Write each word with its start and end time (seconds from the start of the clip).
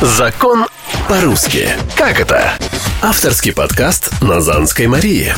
Закон 0.00 0.66
по-русски. 1.08 1.70
Как 1.96 2.20
это? 2.20 2.56
Авторский 3.02 3.52
подкаст 3.52 4.12
Назанской 4.22 4.86
Марии. 4.86 5.32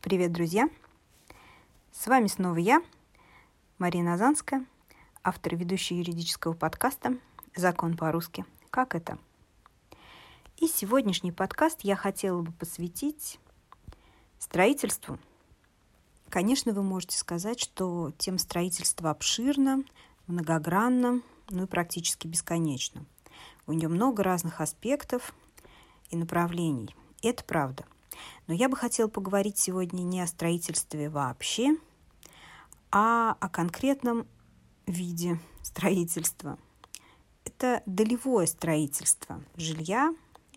Привет, 0.00 0.32
друзья! 0.32 0.68
С 1.92 2.08
вами 2.08 2.26
снова 2.26 2.56
я, 2.56 2.82
Мария 3.78 4.02
Назанская, 4.02 4.66
автор 5.22 5.54
и 5.54 5.58
ведущая 5.58 5.98
юридического 5.98 6.54
подкаста 6.54 7.14
«Закон 7.54 7.96
по-русски. 7.96 8.44
Как 8.70 8.96
это?». 8.96 9.16
И 10.56 10.66
сегодняшний 10.66 11.30
подкаст 11.30 11.82
я 11.82 11.94
хотела 11.94 12.42
бы 12.42 12.50
посвятить 12.50 13.38
строительству. 14.40 15.20
Конечно, 16.30 16.72
вы 16.72 16.82
можете 16.82 17.16
сказать, 17.16 17.60
что 17.60 18.10
тема 18.18 18.38
строительства 18.38 19.10
обширна, 19.10 19.84
многогранна, 20.26 21.20
ну 21.52 21.64
и 21.64 21.66
практически 21.66 22.26
бесконечно. 22.26 23.04
У 23.66 23.72
нее 23.72 23.88
много 23.88 24.22
разных 24.22 24.60
аспектов 24.60 25.34
и 26.10 26.16
направлений. 26.16 26.94
Это 27.22 27.44
правда. 27.44 27.84
Но 28.46 28.54
я 28.54 28.68
бы 28.68 28.76
хотела 28.76 29.08
поговорить 29.08 29.58
сегодня 29.58 30.02
не 30.02 30.20
о 30.20 30.26
строительстве 30.26 31.08
вообще, 31.08 31.76
а 32.90 33.36
о 33.40 33.48
конкретном 33.48 34.26
виде 34.86 35.38
строительства. 35.62 36.58
Это 37.44 37.82
долевое 37.86 38.46
строительство 38.46 39.42
жилья 39.56 40.14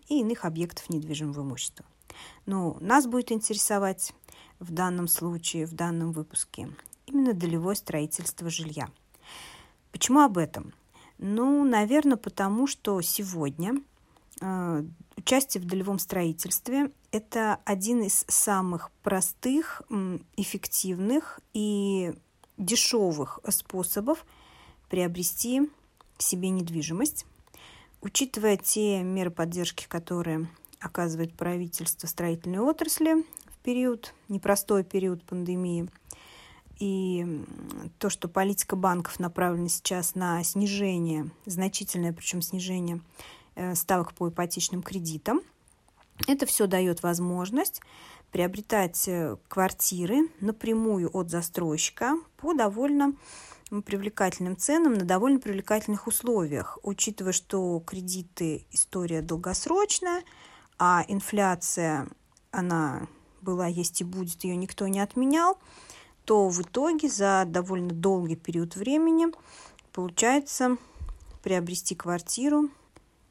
и 0.08 0.20
иных 0.20 0.44
объектов 0.44 0.88
недвижимого 0.90 1.42
имущества. 1.42 1.84
Но 2.44 2.76
нас 2.80 3.06
будет 3.06 3.32
интересовать 3.32 4.12
в 4.58 4.72
данном 4.72 5.08
случае, 5.08 5.66
в 5.66 5.74
данном 5.74 6.12
выпуске, 6.12 6.70
именно 7.06 7.34
долевое 7.34 7.74
строительство 7.74 8.50
жилья. 8.50 8.88
Почему 9.92 10.20
об 10.20 10.38
этом? 10.38 10.74
Ну, 11.18 11.64
наверное, 11.64 12.16
потому 12.16 12.66
что 12.66 13.00
сегодня 13.00 13.74
э, 14.40 14.84
участие 15.16 15.62
в 15.62 15.66
долевом 15.66 15.98
строительстве– 15.98 16.90
это 17.10 17.58
один 17.64 18.02
из 18.02 18.24
самых 18.28 18.90
простых, 19.02 19.82
эффективных 20.36 21.40
и 21.54 22.12
дешевых 22.58 23.40
способов 23.48 24.26
приобрести 24.90 25.70
себе 26.18 26.50
недвижимость. 26.50 27.26
Учитывая 28.02 28.56
те 28.56 29.02
меры 29.02 29.30
поддержки, 29.30 29.86
которые 29.88 30.48
оказывает 30.80 31.34
правительство 31.34 32.06
строительной 32.06 32.58
отрасли 32.58 33.24
в 33.46 33.58
период, 33.62 34.14
непростой 34.28 34.84
период 34.84 35.22
пандемии– 35.24 35.88
и 36.78 37.44
то, 37.98 38.10
что 38.10 38.28
политика 38.28 38.76
банков 38.76 39.18
направлена 39.18 39.68
сейчас 39.68 40.14
на 40.14 40.42
снижение, 40.44 41.30
значительное 41.46 42.12
причем 42.12 42.42
снижение 42.42 43.00
э, 43.54 43.74
ставок 43.74 44.14
по 44.14 44.28
ипотечным 44.28 44.82
кредитам, 44.82 45.40
это 46.26 46.46
все 46.46 46.66
дает 46.66 47.02
возможность 47.02 47.80
приобретать 48.30 49.08
э, 49.08 49.36
квартиры 49.48 50.28
напрямую 50.40 51.10
от 51.16 51.30
застройщика 51.30 52.16
по 52.36 52.52
довольно 52.52 53.14
привлекательным 53.84 54.56
ценам 54.56 54.94
на 54.94 55.04
довольно 55.04 55.40
привлекательных 55.40 56.06
условиях, 56.06 56.78
учитывая, 56.82 57.32
что 57.32 57.80
кредиты 57.80 58.66
история 58.70 59.22
долгосрочная, 59.22 60.22
а 60.78 61.04
инфляция, 61.08 62.06
она 62.50 63.08
была, 63.40 63.66
есть 63.66 64.02
и 64.02 64.04
будет, 64.04 64.44
ее 64.44 64.56
никто 64.56 64.86
не 64.88 65.00
отменял– 65.00 65.58
то 66.26 66.48
в 66.48 66.60
итоге 66.60 67.08
за 67.08 67.44
довольно 67.46 67.94
долгий 67.94 68.34
период 68.34 68.74
времени 68.74 69.28
получается 69.92 70.76
приобрести 71.42 71.94
квартиру 71.94 72.68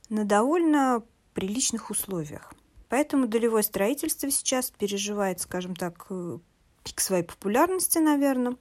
на 0.09 0.23
довольно 0.23 1.03
приличных 1.33 1.91
условиях. 1.91 2.53
Поэтому 2.87 3.27
долевое 3.27 3.63
строительство 3.63 4.31
сейчас 4.31 4.71
переживает, 4.71 5.41
скажем 5.41 5.75
так, 5.75 6.05
э, 6.09 6.39
пик 6.85 7.01
своей 7.01 7.23
популярности, 7.23 7.97
наверное, 7.97 8.55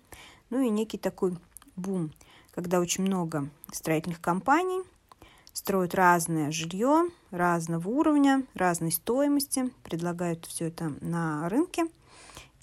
ну 0.50 0.60
и 0.60 0.68
некий 0.68 0.98
такой 0.98 1.38
бум, 1.76 2.10
когда 2.52 2.80
очень 2.80 3.04
много 3.04 3.48
строительных 3.72 4.20
компаний 4.20 4.82
строят 5.52 5.94
разное 5.94 6.50
жилье 6.50 7.08
разного 7.30 7.88
уровня, 7.88 8.44
разной 8.54 8.90
стоимости, 8.90 9.70
предлагают 9.84 10.44
все 10.46 10.66
это 10.66 10.92
на 11.00 11.48
рынке– 11.48 11.86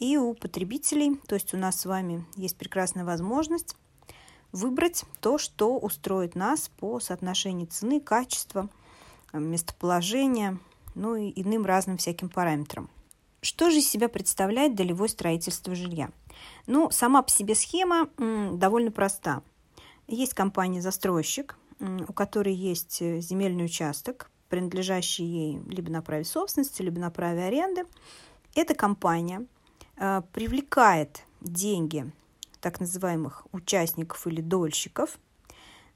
и 0.01 0.17
у 0.17 0.33
потребителей. 0.33 1.15
То 1.27 1.35
есть 1.35 1.53
у 1.53 1.57
нас 1.57 1.79
с 1.79 1.85
вами 1.85 2.25
есть 2.35 2.57
прекрасная 2.57 3.05
возможность 3.05 3.77
выбрать 4.51 5.05
то, 5.21 5.37
что 5.37 5.77
устроит 5.77 6.35
нас 6.35 6.69
по 6.77 6.99
соотношению 6.99 7.67
цены, 7.67 8.01
качества, 8.01 8.67
местоположения, 9.31 10.57
ну 10.95 11.15
и 11.15 11.31
иным 11.41 11.65
разным 11.65 11.97
всяким 11.97 12.27
параметрам. 12.27 12.89
Что 13.41 13.69
же 13.69 13.77
из 13.77 13.89
себя 13.89 14.09
представляет 14.09 14.75
долевое 14.75 15.07
строительство 15.07 15.73
жилья? 15.73 16.09
Ну, 16.67 16.89
сама 16.91 17.21
по 17.21 17.29
себе 17.29 17.55
схема 17.55 18.09
довольно 18.17 18.91
проста. 18.91 19.41
Есть 20.07 20.33
компания-застройщик, 20.33 21.57
у 21.79 22.13
которой 22.13 22.53
есть 22.53 23.01
э, 23.01 23.21
земельный 23.21 23.65
участок, 23.65 24.29
принадлежащий 24.49 25.23
ей 25.23 25.59
либо 25.67 25.89
на 25.89 26.01
праве 26.01 26.25
собственности, 26.25 26.81
либо 26.81 26.99
на 26.99 27.09
праве 27.09 27.43
аренды. 27.43 27.85
Эта 28.53 28.75
компания– 28.75 29.45
Э, 29.50 29.50
привлекает 30.33 31.23
деньги 31.41 32.11
так 32.59 32.79
называемых 32.79 33.45
участников 33.51 34.25
или 34.27 34.41
дольщиков, 34.41 35.19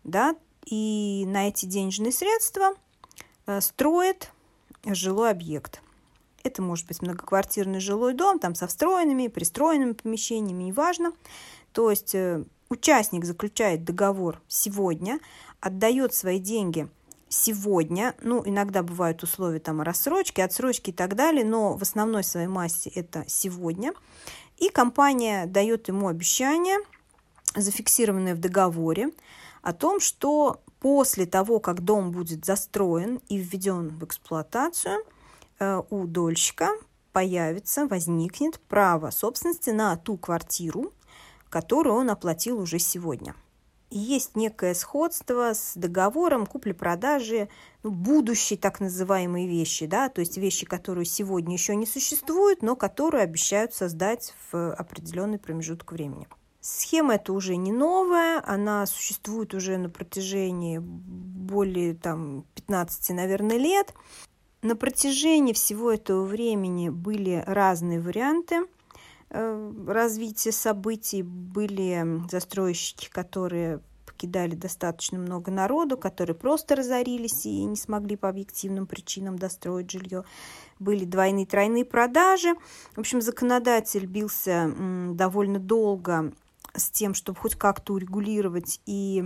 да, 0.03 0.35
и 0.65 1.23
на 1.27 1.47
эти 1.47 1.65
денежные 1.65 2.11
средства 2.11 2.73
э, 3.45 3.61
строит 3.61 4.31
жилой 4.85 5.31
объект. 5.31 5.81
Это 6.43 6.61
может 6.61 6.87
быть 6.87 7.01
многоквартирный 7.01 7.79
жилой 7.79 8.13
дом, 8.13 8.39
там 8.39 8.55
со 8.55 8.67
встроенными, 8.67 9.27
пристроенными 9.27 9.93
помещениями, 9.93 10.63
неважно. 10.63 11.13
То 11.71 11.89
есть 11.89 12.15
э, 12.15 12.43
участник 12.69 13.25
заключает 13.25 13.83
договор 13.83 14.41
сегодня, 14.47 15.19
отдает 15.59 16.13
свои 16.13 16.39
деньги 16.39 16.89
сегодня, 17.35 18.15
ну, 18.21 18.41
иногда 18.45 18.81
бывают 18.81 19.21
условия 19.23 19.59
там 19.59 19.81
рассрочки, 19.81 20.41
отсрочки 20.41 20.89
и 20.89 20.93
так 20.93 21.15
далее, 21.15 21.45
но 21.45 21.77
в 21.77 21.81
основной 21.81 22.23
своей 22.23 22.47
массе 22.47 22.89
это 22.89 23.23
сегодня. 23.27 23.93
И 24.57 24.69
компания 24.69 25.45
дает 25.45 25.87
ему 25.87 26.07
обещание, 26.07 26.77
зафиксированное 27.55 28.35
в 28.35 28.39
договоре, 28.39 29.11
о 29.61 29.73
том, 29.73 29.99
что 29.99 30.61
после 30.79 31.25
того, 31.25 31.59
как 31.59 31.81
дом 31.81 32.11
будет 32.11 32.45
застроен 32.45 33.19
и 33.27 33.37
введен 33.37 33.89
в 33.89 34.05
эксплуатацию, 34.05 35.03
э, 35.59 35.81
у 35.89 36.05
дольщика 36.05 36.69
появится, 37.11 37.87
возникнет 37.87 38.59
право 38.61 39.09
собственности 39.09 39.71
на 39.71 39.95
ту 39.97 40.17
квартиру, 40.17 40.93
которую 41.49 41.95
он 41.95 42.09
оплатил 42.09 42.59
уже 42.59 42.79
сегодня– 42.79 43.35
есть 43.97 44.35
некое 44.35 44.73
сходство 44.73 45.53
с 45.53 45.73
договором 45.75 46.45
купли-продажи 46.45 47.49
ну, 47.83 47.91
будущей 47.91 48.57
так 48.57 48.79
называемые 48.79 49.47
вещи, 49.47 49.85
да, 49.85 50.09
то 50.09 50.19
есть 50.19 50.37
вещи, 50.37 50.65
которые 50.65 51.05
сегодня 51.05 51.53
еще 51.53 51.75
не 51.75 51.85
существуют, 51.85 52.61
но 52.61 52.75
которые 52.75 53.23
обещают 53.23 53.73
создать 53.73 54.33
в 54.51 54.73
определенный 54.73 55.39
промежуток 55.39 55.93
времени. 55.93 56.27
Схема 56.59 57.15
эта 57.15 57.31
уже 57.31 57.55
не 57.55 57.71
новая, 57.71 58.43
она 58.45 58.85
существует 58.85 59.53
уже 59.53 59.77
на 59.77 59.89
протяжении 59.89 60.79
более 60.79 61.93
там, 61.93 62.45
15, 62.55 63.11
наверное, 63.11 63.57
лет. 63.57 63.93
На 64.61 64.75
протяжении 64.75 65.53
всего 65.53 65.91
этого 65.91 66.25
времени 66.25 66.89
были 66.89 67.43
разные 67.45 68.01
варианты– 68.01 68.65
развития 69.87 70.51
событий 70.51 71.23
были 71.23 72.27
застройщики, 72.29 73.09
которые 73.09 73.81
покидали 74.05 74.55
достаточно 74.55 75.19
много 75.19 75.51
народу, 75.51 75.97
которые 75.97 76.35
просто 76.35 76.75
разорились 76.75 77.45
и 77.45 77.65
не 77.65 77.75
смогли 77.75 78.15
по 78.15 78.29
объективным 78.29 78.87
причинам 78.87 79.37
достроить 79.37 79.91
жилье. 79.91 80.23
Были 80.79 81.03
двойные, 81.05 81.45
тройные 81.45 81.83
продажи. 81.85 82.55
В 82.95 82.99
общем, 82.99 83.21
законодатель 83.21 84.05
бился 84.05 84.73
довольно 85.11 85.59
долго 85.59 86.31
с 86.73 86.89
тем, 86.89 87.13
чтобы 87.13 87.39
хоть 87.39 87.55
как-то 87.55 87.93
урегулировать 87.93 88.81
и 88.85 89.23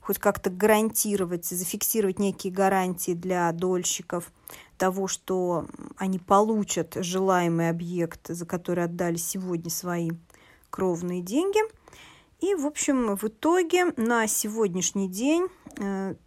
хоть 0.00 0.18
как-то 0.18 0.50
гарантировать, 0.50 1.46
зафиксировать 1.46 2.18
некие 2.18 2.52
гарантии 2.52 3.12
для 3.12 3.50
дольщиков 3.52 4.32
того, 4.80 5.08
что 5.08 5.66
они 5.98 6.18
получат 6.18 6.96
желаемый 6.96 7.68
объект, 7.68 8.28
за 8.28 8.46
который 8.46 8.84
отдали 8.84 9.16
сегодня 9.16 9.70
свои 9.70 10.10
кровные 10.70 11.20
деньги. 11.20 11.60
И, 12.40 12.54
в 12.54 12.64
общем, 12.64 13.14
в 13.14 13.24
итоге 13.24 13.92
на 13.98 14.26
сегодняшний 14.26 15.08
день 15.08 15.48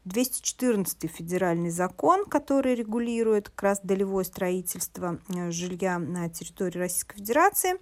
214 0.06 1.04
э, 1.04 1.08
федеральный 1.08 1.72
закон, 1.72 2.26
который 2.26 2.76
регулирует 2.76 3.50
как 3.50 3.64
раз 3.64 3.80
долевое 3.82 4.24
строительство 4.24 5.20
э, 5.30 5.50
жилья 5.50 5.98
на 5.98 6.30
территории 6.30 6.78
Российской 6.78 7.16
Федерации, 7.16 7.80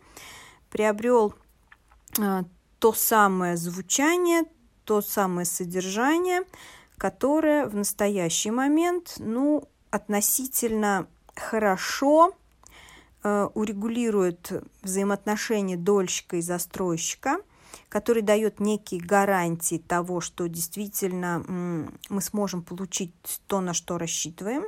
приобрел 0.70 1.34
э, 2.18 2.44
то 2.80 2.94
самое 2.94 3.58
звучание, 3.58 4.44
то 4.86 5.02
самое 5.02 5.46
содержание, 5.46 6.44
которая 6.98 7.68
в 7.68 7.76
настоящий 7.76 8.52
момент 8.52 9.16
ну, 9.18 9.68
относительно 9.92 11.08
хорошо 11.36 12.34
э, 13.24 13.50
урегулирует 13.54 14.64
взаимоотношения 14.82 15.78
дольщика 15.78 16.38
и 16.38 16.42
застройщика, 16.42 17.38
который 17.90 18.22
дает 18.22 18.60
некие 18.60 19.02
гарантии 19.02 19.78
того, 19.78 20.22
что 20.22 20.48
действительно 20.48 21.44
мы 22.10 22.22
сможем 22.22 22.64
получить 22.64 23.14
то, 23.48 23.62
на 23.62 23.74
что 23.74 23.98
рассчитываем. 23.98 24.64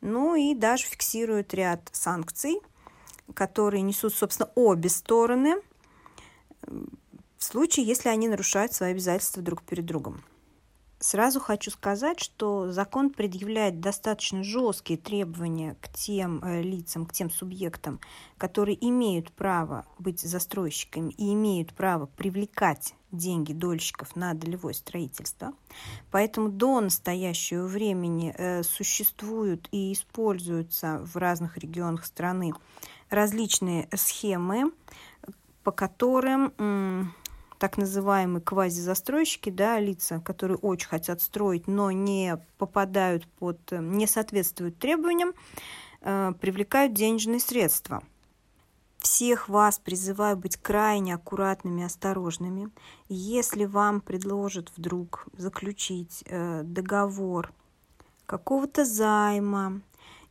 Ну 0.00 0.34
и 0.34 0.54
даже 0.54 0.84
фиксирует 0.84 1.52
ряд 1.54 1.88
санкций, 1.92 2.60
которые 3.34 3.82
несут, 3.82 4.14
собственно, 4.14 4.50
обе 4.54 4.88
стороны 4.88 5.56
в 7.40 7.44
случае, 7.44 7.86
если 7.86 8.08
они 8.08 8.28
нарушают 8.28 8.72
свои 8.72 8.92
обязательства 8.92 9.42
друг 9.42 9.62
перед 9.62 9.86
другом. 9.86 10.22
Сразу 11.02 11.40
хочу 11.40 11.70
сказать, 11.70 12.20
что 12.20 12.70
закон 12.70 13.08
предъявляет 13.08 13.80
достаточно 13.80 14.44
жесткие 14.44 14.98
требования 14.98 15.74
к 15.80 15.88
тем 15.88 16.44
э, 16.44 16.60
лицам, 16.60 17.06
к 17.06 17.14
тем 17.14 17.30
субъектам, 17.30 18.00
которые 18.36 18.76
имеют 18.86 19.32
право 19.32 19.86
быть 19.98 20.20
застройщиками 20.20 21.12
и 21.12 21.32
имеют 21.32 21.72
право 21.72 22.04
привлекать 22.04 22.94
деньги 23.12 23.54
дольщиков 23.54 24.14
на 24.14 24.34
долевое 24.34 24.74
строительство. 24.74 25.54
Поэтому 26.10 26.50
до 26.50 26.82
настоящего 26.82 27.66
времени 27.66 28.34
э, 28.36 28.62
существуют 28.62 29.68
и 29.72 29.94
используются 29.94 31.00
в 31.02 31.16
разных 31.16 31.56
регионах 31.56 32.04
страны 32.04 32.52
различные 33.08 33.88
схемы, 33.94 34.70
по 35.64 35.72
которым 35.72 37.14
так 37.60 37.76
называемые 37.76 38.40
квазизастройщики, 38.40 39.50
да, 39.50 39.78
лица, 39.78 40.18
которые 40.18 40.56
очень 40.56 40.88
хотят 40.88 41.20
строить, 41.20 41.68
но 41.68 41.90
не 41.90 42.38
попадают 42.56 43.28
под, 43.28 43.58
не 43.72 44.06
соответствуют 44.06 44.78
требованиям, 44.78 45.34
э, 46.00 46.32
привлекают 46.40 46.94
денежные 46.94 47.38
средства. 47.38 48.02
Всех 48.98 49.50
вас 49.50 49.78
призываю 49.78 50.38
быть 50.38 50.56
крайне 50.56 51.14
аккуратными 51.14 51.84
осторожными. 51.84 52.70
Если 53.10 53.66
вам 53.66 54.00
предложат 54.00 54.72
вдруг 54.74 55.26
заключить 55.36 56.24
э, 56.26 56.62
договор 56.64 57.52
какого-то 58.24 58.86
займа 58.86 59.82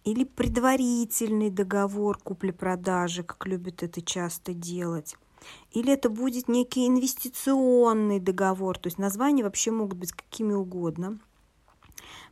или 0.03 0.23
предварительный 0.23 1.51
договор 1.51 2.17
купли-продажи, 2.17 3.21
как 3.21 3.45
любят 3.45 3.83
это 3.83 4.01
часто 4.01 4.55
делать, 4.55 5.15
или 5.71 5.93
это 5.93 6.09
будет 6.09 6.47
некий 6.47 6.87
инвестиционный 6.87 8.19
договор, 8.19 8.77
то 8.77 8.87
есть 8.87 8.97
названия 8.97 9.43
вообще 9.43 9.71
могут 9.71 9.97
быть 9.97 10.11
какими 10.11 10.53
угодно, 10.53 11.19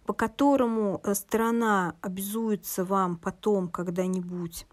по 0.05 0.13
которому 0.13 1.01
э, 1.03 1.13
страна 1.13 1.95
обязуется 2.01 2.85
вам 2.85 3.17
потом 3.17 3.67
когда-нибудь 3.67 4.65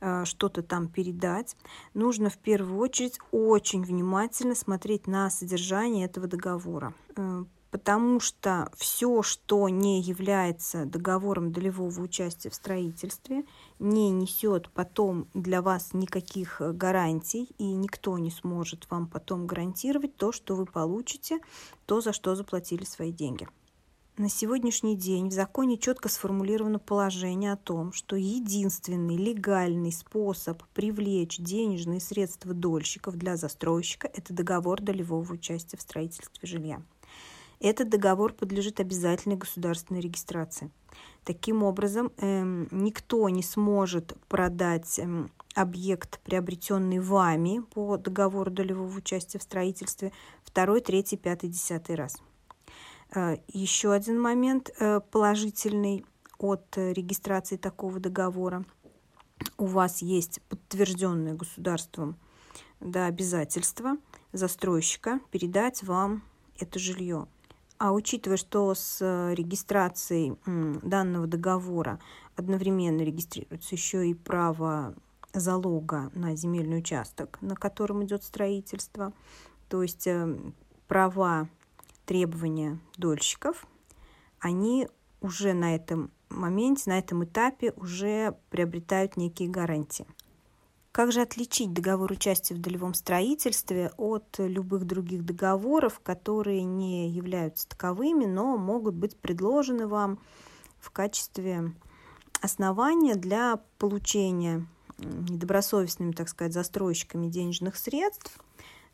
э, 0.00 0.24
что-то 0.24 0.62
там 0.62 0.88
передать, 0.88 1.56
нужно 1.94 2.30
в 2.30 2.38
первую 2.38 2.78
очередь 2.78 3.18
очень 3.32 3.82
внимательно 3.82 4.54
смотреть 4.54 5.06
на 5.06 5.30
содержание 5.30 6.06
этого 6.06 6.26
договора. 6.26 6.94
Э, 7.16 7.44
потому 7.74 8.20
что 8.20 8.70
все, 8.76 9.22
что 9.22 9.68
не 9.68 10.00
является 10.00 10.84
договором 10.84 11.50
долевого 11.50 12.02
участия 12.02 12.48
в 12.48 12.54
строительстве, 12.54 13.44
не 13.78 14.10
несет 14.10 14.70
потом 14.70 15.28
для 15.34 15.62
вас 15.62 15.92
никаких 15.92 16.60
э, 16.60 16.72
гарантий, 16.72 17.50
и 17.58 17.64
никто 17.64 18.18
не 18.18 18.30
сможет 18.30 18.90
вам 18.90 19.06
потом 19.06 19.46
гарантировать 19.46 20.16
то, 20.16 20.32
что 20.32 20.54
вы 20.54 20.66
получите, 20.66 21.40
то, 21.86 22.00
за 22.00 22.12
что 22.12 22.34
заплатили 22.34 22.84
свои 22.84 23.12
деньги. 23.12 23.48
На 24.16 24.28
сегодняшний 24.28 24.96
день 24.96 25.28
в 25.28 25.32
законе 25.32 25.76
четко 25.76 26.08
сформулировано 26.08 26.78
положение 26.78 27.52
о 27.52 27.56
том, 27.56 27.92
что 27.92 28.14
единственный 28.14 29.16
легальный 29.16 29.90
способ 29.90 30.62
привлечь 30.72 31.38
денежные 31.38 32.00
средства 32.00 32.54
дольщиков 32.54 33.16
для 33.16 33.36
застройщика– 33.36 34.08
это 34.14 34.32
договор 34.32 34.80
долевого 34.80 35.32
участия 35.32 35.76
в 35.76 35.82
строительстве 35.82 36.46
жилья 36.48 36.80
этот 37.60 37.88
договор 37.88 38.32
подлежит 38.32 38.80
обязательной 38.80 39.36
государственной 39.36 40.00
регистрации. 40.00 40.70
Таким 41.24 41.62
образом, 41.62 42.12
эм, 42.18 42.68
никто 42.70 43.28
не 43.28 43.42
сможет 43.42 44.16
продать 44.28 44.98
эм, 44.98 45.30
объект, 45.54 46.20
приобретенный 46.20 47.00
вами 47.00 47.62
по 47.72 47.96
договору 47.96 48.50
долевого 48.50 48.96
участия 48.96 49.38
в 49.38 49.42
строительстве, 49.42 50.12
второй, 50.42 50.80
третий, 50.80 51.16
пятый, 51.16 51.48
десятый 51.48 51.94
раз. 51.94 52.16
Э, 53.14 53.38
еще 53.48 53.92
один 53.92 54.20
момент 54.20 54.70
э, 54.78 55.00
положительный 55.10 56.04
от 56.38 56.76
регистрации 56.76 57.56
такого 57.56 58.00
договора. 58.00 58.64
У 59.56 59.66
вас 59.66 60.02
есть 60.02 60.42
подтвержденное 60.48 61.34
государством 61.34 62.16
да, 62.80 63.06
обязательство 63.06 63.96
застройщика 64.32 65.20
передать 65.30 65.82
вам 65.82 66.22
это 66.58 66.78
жилье. 66.78 67.26
А 67.78 67.92
учитывая, 67.92 68.36
что 68.36 68.74
с 68.74 68.98
э, 69.00 69.34
регистрацией 69.34 70.36
данного 70.82 71.26
договора 71.26 71.98
одновременно 72.36 73.02
регистрируется 73.02 73.74
еще 73.74 74.08
и 74.08 74.14
право 74.14 74.94
залога 75.32 76.10
на 76.14 76.36
земельный 76.36 76.78
участок, 76.78 77.38
на 77.40 77.56
котором 77.56 78.04
идет 78.04 78.22
строительство, 78.22 79.12
то 79.68 79.82
есть 79.82 80.06
э, 80.06 80.36
права 80.86 81.48
требования 82.06 82.78
дольщиков, 82.96 83.66
они 84.38 84.88
уже 85.20 85.52
на 85.52 85.74
этом 85.74 86.10
моменте, 86.28 86.90
на 86.90 86.98
этом 86.98 87.24
этапе 87.24 87.72
уже 87.76 88.36
приобретают 88.50 89.16
некие 89.16 89.48
гарантии. 89.48 90.06
Как 90.94 91.10
же 91.10 91.22
отличить 91.22 91.72
договор 91.72 92.12
участия 92.12 92.54
в 92.54 92.60
долевом 92.60 92.94
строительстве 92.94 93.90
от 93.96 94.36
любых 94.38 94.84
других 94.84 95.24
договоров, 95.24 95.98
которые 95.98 96.62
не 96.62 97.10
являются 97.10 97.68
таковыми, 97.68 98.26
но 98.26 98.56
могут 98.56 98.94
быть 98.94 99.16
предложены 99.18 99.88
вам 99.88 100.20
в 100.78 100.92
качестве 100.92 101.74
основания 102.40 103.16
для 103.16 103.58
получения 103.78 104.68
недобросовестными, 104.98 106.12
так 106.12 106.28
сказать, 106.28 106.52
застройщиками 106.52 107.26
денежных 107.26 107.74
средств 107.74 108.38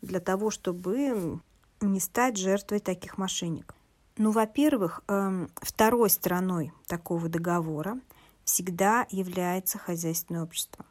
для 0.01 0.21
того, 0.21 0.49
чтобы 0.49 1.39
не 1.83 2.01
стать 2.01 2.39
жертвой 2.39 2.79
таких 2.79 3.19
мошенников. 3.19 3.77
Ну, 4.17 4.31
во-первых, 4.31 5.03
эм, 5.07 5.51
второй 5.57 6.09
стороной 6.09 6.73
такого 6.87 7.29
договора 7.29 8.01
всегда 8.45 9.07
является 9.11 9.77
хозяйственное 9.77 10.45
общество 10.45 10.87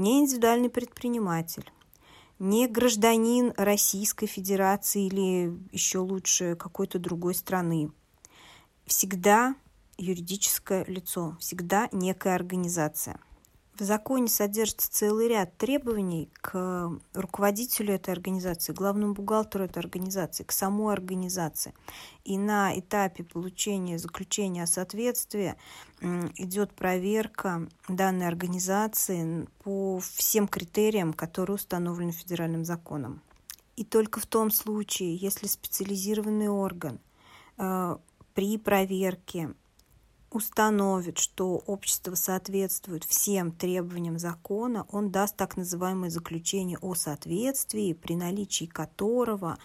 не 0.00 0.20
индивидуальный 0.20 0.70
предприниматель, 0.70 1.70
не 2.38 2.66
гражданин 2.66 3.52
Российской 3.56 4.26
Федерации 4.26 5.06
или 5.06 5.54
еще 5.72 5.98
лучше 5.98 6.56
какой-то 6.56 6.98
другой 6.98 7.34
страны. 7.34 7.92
Всегда 8.86 9.54
юридическое 9.98 10.84
лицо, 10.86 11.36
всегда 11.38 11.88
некая 11.92 12.34
организация– 12.34 13.20
в 13.78 13.82
законе 13.82 14.28
содержится 14.28 14.92
целый 14.92 15.28
ряд 15.28 15.56
требований 15.56 16.30
к 16.34 16.90
руководителю 17.14 17.94
этой 17.94 18.12
организации, 18.12 18.72
главному 18.72 19.14
бухгалтеру 19.14 19.64
этой 19.64 19.78
организации, 19.78 20.44
к 20.44 20.52
самой 20.52 20.92
организации. 20.92 21.72
И 22.24 22.36
на 22.36 22.78
этапе 22.78 23.24
получения 23.24 23.98
заключения 23.98 24.64
о 24.64 24.66
соответствии 24.66 25.54
идет 26.36 26.74
проверка 26.74 27.68
данной 27.88 28.28
организации 28.28 29.48
по 29.64 30.00
всем 30.00 30.46
критериям, 30.46 31.12
которые 31.14 31.54
установлены 31.54 32.12
федеральным 32.12 32.64
законом. 32.64 33.22
И 33.76 33.84
только 33.84 34.20
в 34.20 34.26
том 34.26 34.50
случае, 34.50 35.16
если 35.16 35.46
специализированный 35.46 36.48
орган 36.48 37.00
э, 37.56 37.96
при 38.34 38.58
проверке 38.58 39.54
установит, 40.30 41.18
что 41.18 41.56
общество 41.66 42.14
соответствует 42.14 43.04
всем 43.04 43.50
требованиям 43.52 44.18
закона, 44.18 44.86
он 44.90 45.10
даст 45.10 45.36
так 45.36 45.56
называемое 45.56 46.10
заключение 46.10 46.78
о 46.78 46.94
соответствии, 46.94 47.92
при 47.92 48.14
наличии 48.14 48.66
которого 48.66 49.58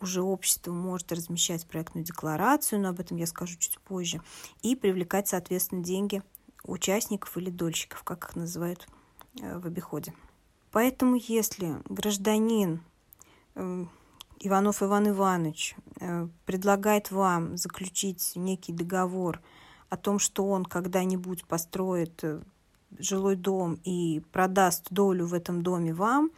уже 0.00 0.22
общество 0.22 0.72
может 0.72 1.12
размещать 1.12 1.66
проектную 1.66 2.04
декларацию, 2.04 2.80
но 2.80 2.90
об 2.90 3.00
этом 3.00 3.16
я 3.16 3.26
скажу 3.26 3.58
чуть 3.58 3.78
позже, 3.80 4.22
и 4.62 4.76
привлекать, 4.76 5.28
соответственно, 5.28 5.82
деньги 5.82 6.22
участников 6.64 7.36
или 7.36 7.50
дольщиков, 7.50 8.02
как 8.02 8.30
их 8.30 8.36
называют 8.36 8.88
э, 9.40 9.58
в 9.58 9.66
обиходе. 9.66 10.14
Поэтому 10.70 11.16
если 11.16 11.82
гражданин 11.86 12.82
э, 13.54 13.84
Иванов 14.38 14.82
Иван 14.82 15.08
Иванович 15.08 15.74
э, 16.00 16.28
предлагает 16.46 17.10
вам 17.10 17.56
заключить 17.56 18.32
некий 18.36 18.72
договор– 18.72 19.40
о 19.90 19.96
том, 19.96 20.18
что 20.18 20.46
он 20.46 20.64
когда-нибудь 20.64 21.44
построит 21.44 22.24
э, 22.24 22.40
жилой 22.98 23.36
дом 23.36 23.74
и 23.84 24.22
продаст 24.32 24.86
долю 24.90 25.26
в 25.26 25.34
этом 25.34 25.62
доме 25.62 25.92
вам, 25.92 26.30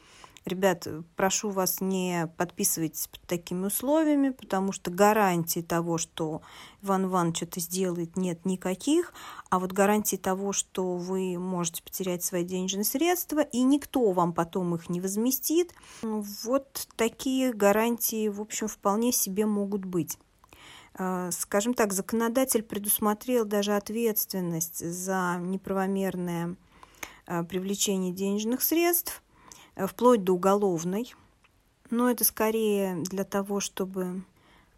Ребят, 0.45 0.89
прошу 1.15 1.51
вас 1.51 1.81
не 1.81 2.27
подписывайтесь 2.37 3.07
под 3.07 3.21
такими 3.23 3.67
условиями, 3.67 4.31
потому 4.31 4.73
что 4.73 4.91
гарантии 4.91 5.61
того, 5.61 5.99
что 5.99 6.43
Иван 6.83 7.05
Иванович 7.05 7.45
это 7.45 7.61
сделает, 7.61 8.17
нет 8.17 8.45
никаких. 8.45 9.15
А 9.51 9.61
вот 9.61 9.73
гарантии 9.73 10.17
того, 10.17 10.53
что 10.53 10.97
вы 10.97 11.39
можете 11.39 11.85
потерять 11.85 12.25
свои 12.25 12.45
денежные 12.45 12.85
средства, 12.85 13.41
и 13.41 13.63
никто 13.63 14.11
вам 14.11 14.33
потом 14.33 14.75
их 14.75 14.89
не 14.89 15.01
возместит, 15.01 15.75
вот 16.03 16.89
такие 16.97 17.53
гарантии, 17.53 18.29
в 18.29 18.41
общем, 18.41 18.67
вполне 18.67 19.13
себе 19.13 19.47
могут 19.47 19.85
быть. 19.85 20.19
А, 20.95 21.31
скажем 21.31 21.75
так, 21.75 21.93
законодатель 21.93 22.63
предусмотрел 22.63 23.45
даже 23.45 23.77
ответственность 23.77 24.85
за 24.85 25.39
неправомерное 25.41 26.57
а, 27.27 27.45
привлечение 27.45 28.13
денежных 28.13 28.63
средств– 28.63 29.23
Э, 29.75 29.87
вплоть 29.87 30.25
до 30.25 30.35
уголовной. 30.35 31.15
Но 31.91 32.11
это 32.11 32.25
скорее 32.25 32.97
для 33.03 33.25
того, 33.25 33.61
чтобы 33.61 34.23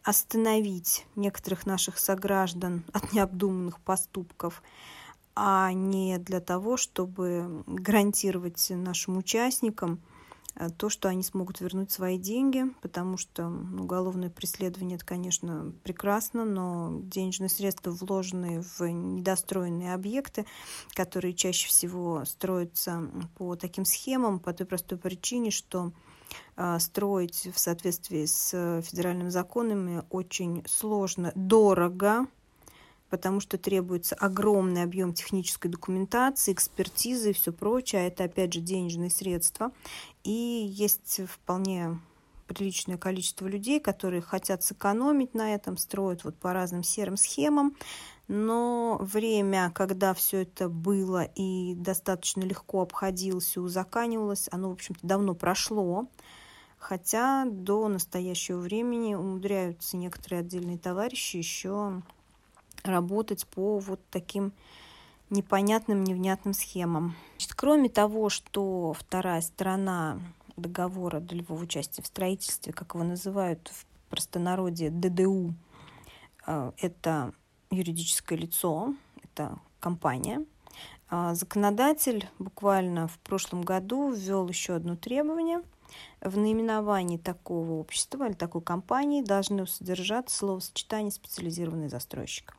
остановить 0.03 1.07
некоторых 1.17 1.67
наших 1.67 1.99
сограждан 1.99 2.85
от 2.93 3.13
необдуманных 3.13 3.81
поступков, 3.81 4.63
а 5.37 5.73
не 5.73 6.19
для 6.19 6.41
того, 6.41 6.77
чтобы 6.77 7.65
гарантировать 7.67 8.67
нашим 8.71 9.19
участникам– 9.19 10.01
то, 10.77 10.89
что 10.89 11.09
они 11.09 11.23
смогут 11.23 11.61
вернуть 11.61 11.91
свои 11.91 12.17
деньги, 12.17 12.65
потому 12.81 13.17
что 13.17 13.49
уголовное 13.49 14.31
преследование, 14.31 14.97
это, 14.97 15.05
конечно, 15.05 15.73
прекрасно, 15.83 16.45
но 16.45 17.01
денежные 17.03 17.49
средства, 17.49 17.91
вложенные 17.91 18.63
в 18.63 18.81
недостроенные 18.83 19.95
объекты, 19.95 20.47
которые 20.95 21.35
чаще 21.35 21.69
всего 21.69 22.25
строятся 22.25 23.11
по 23.37 23.57
таким 23.57 23.85
схемам, 23.85 24.39
по 24.39 24.53
той 24.53 24.67
простой 24.67 24.99
причине, 24.99 25.51
что 25.51 25.93
э, 26.57 26.79
строить 26.79 27.49
в 27.53 27.59
соответствии 27.59 28.25
с 28.25 28.83
федеральными 28.83 29.31
законами 29.31 30.05
очень 30.11 30.63
сложно, 30.67 31.33
дорого, 31.35 32.27
потому 33.11 33.41
что 33.41 33.59
требуется 33.59 34.15
огромный 34.17 34.83
объем 34.83 35.15
технической 35.15 35.71
документации, 35.71 36.53
экспертизы 36.53 37.31
и 37.31 37.35
все 37.35 37.53
прочее, 37.53 38.03
а 38.03 38.07
это, 38.07 38.25
опять 38.25 38.53
же, 38.53 38.61
денежные 38.61 39.11
средства. 39.11 39.73
И 40.25 40.31
есть 40.31 41.21
вполне 41.29 42.01
приличное 42.47 42.99
количество 42.99 43.47
людей, 43.47 43.81
которые 43.81 44.23
хотят 44.23 44.63
сэкономить 44.63 45.35
на 45.35 45.55
этом, 45.55 45.77
строят 45.77 46.25
вот 46.25 46.37
по 46.37 46.53
разным 46.53 46.83
серым 46.83 47.17
схемам, 47.17 47.77
но 48.29 48.99
время, 49.01 49.71
когда 49.75 50.15
все 50.15 50.43
это 50.43 50.69
было 50.69 51.25
и 51.25 51.75
достаточно 51.75 52.43
легко 52.43 52.83
обходилось 52.83 53.57
и 53.57 53.61
узаканивалось, 53.61 54.49
оно, 54.51 54.71
в 54.71 54.73
общем-то, 54.73 55.07
давно 55.07 55.35
прошло, 55.35 56.09
хотя 56.79 57.45
до 57.47 57.89
настоящего 57.89 58.59
времени 58.59 59.15
умудряются 59.15 59.97
некоторые 59.97 60.41
отдельные 60.41 60.79
товарищи 60.79 61.37
еще 61.37 62.03
работать 62.85 63.47
по 63.47 63.79
вот 63.79 64.01
таким 64.11 64.53
непонятным, 65.31 66.05
невнятным 66.05 66.55
схемам. 66.55 67.17
Значит, 67.33 67.55
кроме 67.55 67.89
того, 67.89 68.29
что 68.29 68.93
вторая 68.93 69.41
сторона 69.41 70.21
договора 70.57 71.21
долевого 71.21 71.63
участия 71.63 72.03
в 72.03 72.07
строительстве, 72.07 72.73
как 72.73 72.95
его 72.95 73.05
называют 73.05 73.69
в 73.69 73.87
простонародье 74.09 74.91
ДДУ, 74.91 75.55
э, 76.47 76.73
это 76.79 77.33
юридическое 77.71 78.39
лицо, 78.39 78.95
это 79.23 79.59
компания. 79.81 80.45
А 81.09 81.35
законодатель 81.35 82.29
буквально 82.39 83.09
в 83.09 83.19
прошлом 83.19 83.63
году 83.63 84.13
ввел 84.13 84.49
еще 84.49 84.75
одно 84.75 84.97
требование. 84.97 85.63
В 86.21 86.37
наименовании 86.39 87.19
такого 87.19 87.73
общества 87.73 88.27
или 88.27 88.35
такой 88.35 88.63
компании 88.63 89.23
должны 89.23 89.67
содержаться 89.67 90.37
словосочетание 90.37 91.13
«специализированный 91.13 91.89
застройщик». 91.89 92.57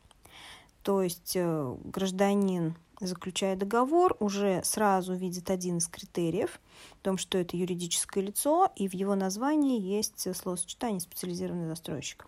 То 0.86 1.02
есть 1.02 1.36
э, 1.36 1.76
гражданин, 1.84 2.76
заключая 3.02 3.56
договор, 3.56 4.16
уже 4.20 4.62
сразу 4.64 5.16
видит 5.16 5.50
один 5.50 5.80
из 5.80 5.88
критериев 5.88 6.60
в 7.00 7.04
том, 7.04 7.18
что 7.18 7.40
это 7.40 7.58
юридическое 7.58 8.24
лицо, 8.24 8.72
и 8.76 8.88
в 8.88 8.94
его 8.94 9.16
названии 9.16 9.82
есть 9.82 10.28
словосочетание 10.36 11.00
специализированный 11.00 11.70
застройщик. 11.70 12.28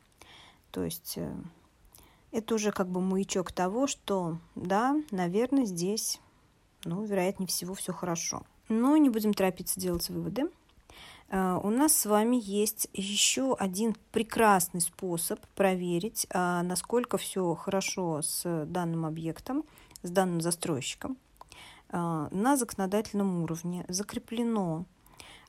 То 0.71 0.83
есть 0.83 1.19
э, 1.19 1.31
это 2.31 2.55
уже 2.55 2.71
как 2.71 2.89
бы 2.89 2.99
маячок 2.99 3.51
того, 3.51 3.85
что 3.85 4.39
да, 4.55 4.99
наверное, 5.11 5.65
здесь, 5.65 6.19
ну, 6.83 7.05
вероятнее 7.05 7.45
всего, 7.45 7.75
все 7.75 7.93
хорошо. 7.93 8.41
Но 8.69 8.97
не 8.97 9.11
будем 9.11 9.35
торопиться 9.35 9.79
делать 9.79 10.09
выводы. 10.09 10.49
Э, 11.29 11.59
у 11.61 11.69
нас 11.69 11.95
с 11.95 12.05
вами 12.05 12.37
есть 12.41 12.87
еще 12.93 13.55
один 13.55 13.95
прекрасный 14.11 14.81
способ 14.81 15.39
проверить, 15.55 16.27
а, 16.31 16.63
насколько 16.63 17.17
все 17.17 17.55
хорошо 17.55 18.21
с 18.21 18.65
данным 18.65 19.05
объектом, 19.05 19.63
с 20.03 20.09
данным 20.09 20.41
застройщиком. 20.41 21.17
Э, 21.89 22.27
на 22.31 22.57
законодательном 22.57 23.43
уровне 23.43 23.85
закреплено 23.87 24.85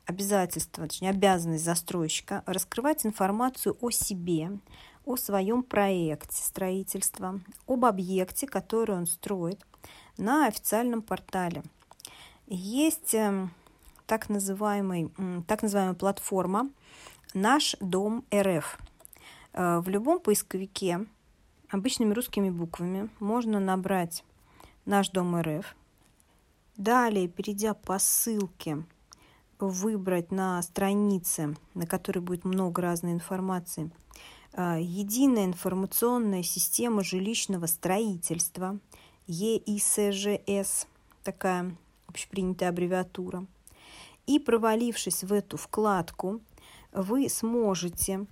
обязательство, 0.05 0.87
точнее 0.87 1.11
обязанность 1.11 1.63
застройщика 1.63 2.43
раскрывать 2.45 3.05
информацию 3.05 3.77
о 3.79 3.91
себе, 3.91 4.59
о 5.05 5.15
своем 5.17 5.63
проекте 5.63 6.41
строительства, 6.41 7.39
об 7.67 7.85
объекте, 7.85 8.47
который 8.47 8.95
он 8.95 9.05
строит 9.05 9.59
на 10.17 10.47
официальном 10.47 11.01
портале. 11.01 11.63
Есть 12.47 13.13
эм, 13.13 13.51
так, 14.09 14.27
называемый, 14.27 15.11
так 15.45 15.61
называемая 15.61 15.93
платформа 15.93 16.69
«Наш 17.35 17.75
дом 17.79 18.25
РФ». 18.33 18.79
Э, 19.53 19.79
в 19.81 19.87
любом 19.87 20.19
поисковике 20.19 21.05
обычными 21.69 22.13
русскими 22.13 22.49
буквами 22.49 23.09
можно 23.19 23.59
набрать 23.59 24.23
«Наш 24.85 25.09
дом 25.11 25.39
РФ». 25.39 25.75
Далее, 26.75 27.27
перейдя 27.27 27.75
по 27.75 27.99
ссылке, 27.99 28.83
выбрать 29.59 30.31
на 30.31 30.59
странице, 30.63 31.55
на 31.75 31.85
которой 31.85 32.19
будет 32.19 32.45
много 32.45 32.81
разной 32.81 33.11
информации, 33.11 33.91
э, 34.53 34.79
единая 34.81 35.45
информационная 35.45 36.41
система 36.41 37.03
жилищного 37.03 37.67
строительства, 37.67 38.79
ЕИСЖС, 39.27 40.87
такая 41.23 41.75
общепринятая 42.07 42.69
аббревиатура– 42.69 43.45
и 44.29 44.37
провалившись 44.37 45.23
в 45.23 45.33
эту 45.33 45.57
вкладку, 45.57 46.39
вы 46.91 47.29
сможете 47.29 48.27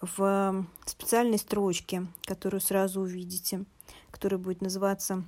в 0.00 0.66
специальной 0.86 1.36
строчке, 1.36 2.06
которую 2.22 2.62
сразу 2.62 3.02
увидите, 3.02 3.66
которая 4.10 4.38
будет 4.38 4.62
называться 4.62 5.24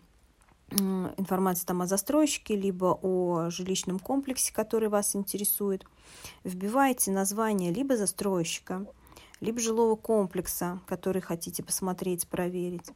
информация 0.70 1.66
там 1.66 1.82
о 1.82 1.86
застройщике, 1.86 2.56
либо 2.56 2.98
о 3.02 3.50
жилищном 3.50 3.98
комплексе, 3.98 4.50
который 4.54 4.88
вас 4.88 5.14
интересует, 5.14 5.84
вбиваете 6.42 7.10
название 7.10 7.70
либо 7.70 7.98
застройщика, 7.98 8.86
либо 9.40 9.60
жилого 9.60 9.94
комплекса, 9.94 10.80
который 10.86 11.20
хотите 11.20 11.62
посмотреть, 11.62 12.26
проверить, 12.28 12.90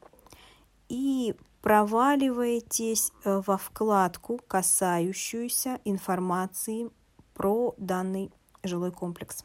и 0.88 1.34
проваливаетесь 1.60 3.12
э, 3.24 3.42
во 3.46 3.58
вкладку, 3.58 4.40
касающуюся 4.48 5.78
информации 5.84 6.90
про 7.38 7.72
данный 7.78 8.32
жилой 8.64 8.90
комплекс. 8.90 9.44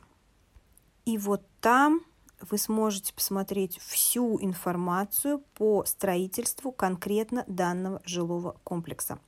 И 1.06 1.20
вот 1.20 1.44
там 1.62 2.02
вы 2.42 2.58
сможете 2.58 3.14
посмотреть 3.14 3.78
всю 3.78 4.42
информацию 4.42 5.44
по 5.54 5.86
строительству 5.86 6.72
конкретно 6.72 7.46
данного 7.48 8.02
жилого 8.04 8.58
комплекса, 8.64 9.20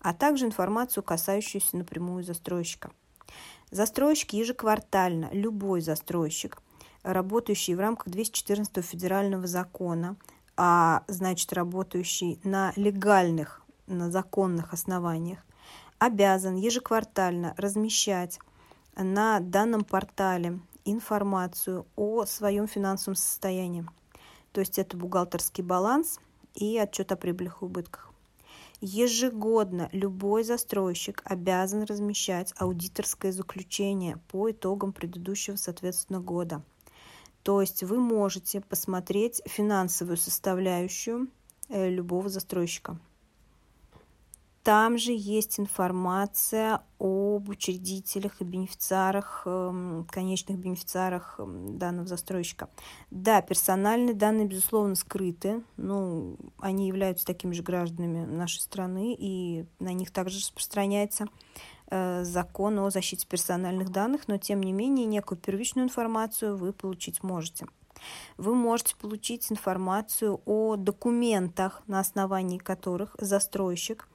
а 0.00 0.12
также 0.12 0.44
информацию, 0.44 1.02
касающуюся 1.02 1.78
напрямую 1.78 2.22
застройщика. 2.22 2.92
Застройщик 3.70 4.34
ежеквартально, 4.34 5.30
любой 5.32 5.80
застройщик, 5.80 6.60
работающий 7.02 7.74
в 7.74 7.80
рамках 7.80 8.10
214 8.10 8.84
федерального 8.84 9.46
закона, 9.46 10.16
а 10.54 11.02
значит 11.08 11.50
работающий 11.54 12.38
на 12.44 12.74
легальных, 12.76 13.62
на 13.86 14.10
законных 14.10 14.74
основаниях, 14.74 15.38
обязан 16.02 16.56
ежеквартально 16.56 17.54
размещать 17.56 18.40
на 18.96 19.38
данном 19.38 19.84
портале 19.84 20.58
информацию 20.84 21.86
о 21.94 22.24
своем 22.24 22.66
финансовом 22.66 23.14
состоянии. 23.14 23.86
То 24.50 24.58
есть 24.58 24.80
это 24.80 24.96
бухгалтерский 24.96 25.62
баланс 25.62 26.18
и 26.56 26.76
отчет 26.76 27.12
о 27.12 27.16
прибылях 27.16 27.62
и 27.62 27.66
убытках. 27.66 28.10
Ежегодно 28.80 29.88
любой 29.92 30.42
застройщик 30.42 31.22
обязан 31.24 31.84
размещать 31.84 32.52
аудиторское 32.56 33.30
заключение 33.30 34.16
по 34.26 34.50
итогам 34.50 34.92
предыдущего, 34.92 35.54
соответственно, 35.54 36.18
года. 36.18 36.64
То 37.44 37.60
есть 37.60 37.84
вы 37.84 38.00
можете 38.00 38.60
посмотреть 38.60 39.40
финансовую 39.46 40.16
составляющую 40.16 41.28
э, 41.68 41.88
любого 41.88 42.28
застройщика. 42.28 42.98
Там 44.62 44.96
же 44.96 45.10
есть 45.12 45.58
информация 45.58 46.82
об 47.00 47.48
учредителях 47.48 48.40
и 48.40 48.44
бенефициарах, 48.44 49.42
эм, 49.44 50.06
конечных 50.08 50.56
бенефициарах 50.56 51.34
эм, 51.38 51.78
данного 51.78 52.06
застройщика. 52.06 52.68
Да, 53.10 53.42
персональные 53.42 54.14
данные, 54.14 54.46
безусловно, 54.46 54.94
скрыты. 54.94 55.64
Ну, 55.76 56.36
они 56.60 56.86
являются 56.86 57.26
такими 57.26 57.52
же 57.54 57.64
гражданами 57.64 58.24
нашей 58.24 58.60
страны, 58.60 59.16
и 59.18 59.66
на 59.80 59.92
них 59.92 60.12
также 60.12 60.38
распространяется 60.38 61.26
э, 61.90 62.22
закон 62.22 62.78
о 62.78 62.90
защите 62.90 63.26
персональных 63.26 63.90
данных, 63.90 64.28
но 64.28 64.38
тем 64.38 64.62
не 64.62 64.72
менее 64.72 65.06
некую 65.06 65.38
первичную 65.38 65.86
информацию 65.86 66.56
вы 66.56 66.72
получить 66.72 67.24
можете. 67.24 67.66
Вы 68.36 68.54
можете 68.54 68.94
получить 68.94 69.50
информацию 69.50 70.40
о 70.46 70.76
документах, 70.76 71.82
на 71.88 71.98
основании 71.98 72.58
которых 72.58 73.16
застройщик 73.18 74.08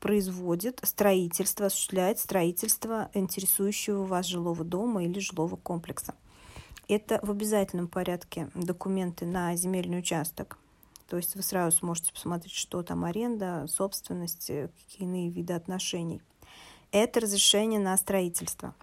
производит 0.00 0.80
строительство, 0.82 1.66
осуществляет 1.66 2.18
строительство 2.18 3.10
интересующего 3.14 4.04
вас 4.04 4.26
жилого 4.26 4.64
дома 4.64 5.04
или 5.04 5.18
жилого 5.18 5.56
комплекса. 5.56 6.14
Это 6.88 7.20
в 7.22 7.30
обязательном 7.30 7.88
порядке 7.88 8.50
документы 8.54 9.26
на 9.26 9.54
земельный 9.56 9.98
участок. 9.98 10.58
То 11.08 11.16
есть 11.16 11.34
вы 11.36 11.42
сразу 11.42 11.78
сможете 11.78 12.12
посмотреть, 12.12 12.52
что 12.52 12.82
там 12.82 13.04
аренда, 13.04 13.66
собственность, 13.68 14.50
э, 14.50 14.68
какие 14.68 15.06
иные 15.06 15.30
виды 15.30 15.54
отношений. 15.54 16.22
Это 16.92 17.20
разрешение 17.20 17.80
на 17.80 17.96
строительство. 17.96 18.74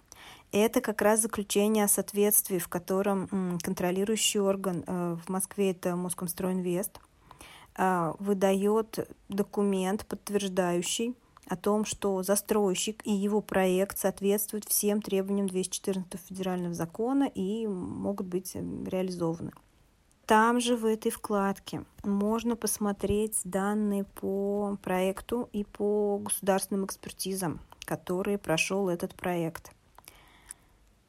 Это 0.52 0.80
как 0.80 1.02
раз 1.02 1.22
заключение 1.22 1.84
о 1.84 1.88
соответствии, 1.88 2.58
в 2.58 2.68
котором 2.68 3.58
контролирующий 3.62 4.40
орган 4.40 4.84
э, 4.86 5.16
в 5.24 5.28
Москве 5.28 5.72
это 5.72 5.92
а, 5.92 7.05
выдает 7.76 9.08
документ, 9.28 10.06
подтверждающий 10.06 11.14
о 11.46 11.56
том, 11.56 11.84
что 11.84 12.22
застройщик 12.22 13.06
и 13.06 13.12
его 13.12 13.40
проект 13.40 13.98
соответствуют 13.98 14.64
всем 14.64 15.00
требованиям 15.00 15.46
214 15.46 16.20
федерального 16.28 16.74
закона 16.74 17.24
и 17.24 17.66
могут 17.66 18.26
быть 18.26 18.54
реализованы. 18.54 19.52
Там 20.26 20.58
же 20.58 20.76
в 20.76 20.84
этой 20.84 21.12
вкладке 21.12 21.84
можно 22.02 22.56
посмотреть 22.56 23.40
данные 23.44 24.04
по 24.04 24.76
проекту 24.82 25.48
и 25.52 25.62
по 25.62 26.18
государственным 26.18 26.84
экспертизам, 26.84 27.60
которые 27.84 28.36
прошел 28.36 28.88
этот 28.88 29.14
проект. 29.14 29.70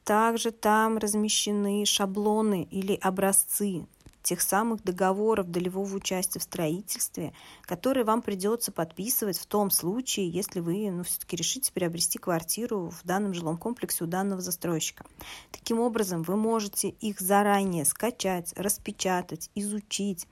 Также 0.03 0.51
там 0.51 0.99
размещены 0.99 1.83
шаблоны 1.85 2.67
или 2.69 2.93
образцы 2.93 3.87
тех 4.27 4.41
самых 4.41 4.83
договоров 4.83 5.49
долевого 5.49 5.95
участия 5.95 6.39
в 6.39 6.43
строительстве, 6.43 7.31
которые 7.61 8.03
вам 8.03 8.21
придется 8.21 8.73
подписывать 8.73 9.37
в 9.37 9.45
том 9.45 9.71
случае, 9.71 10.29
если 10.29 10.59
вы 10.59 10.91
ну, 10.91 11.03
все-таки 11.03 11.37
решите 11.37 11.71
приобрести 11.71 12.19
квартиру 12.19 12.89
в 12.89 13.07
данном 13.07 13.33
жилом 13.33 13.57
комплексе 13.57 14.03
у 14.03 14.07
данного 14.07 14.41
застройщика. 14.41 15.05
Таким 15.51 15.79
образом, 15.79 16.23
вы 16.23 16.35
можете 16.35 16.89
их 16.89 17.21
заранее 17.21 17.85
скачать, 17.85 18.53
распечатать, 18.57 19.49
изучить 19.55 20.27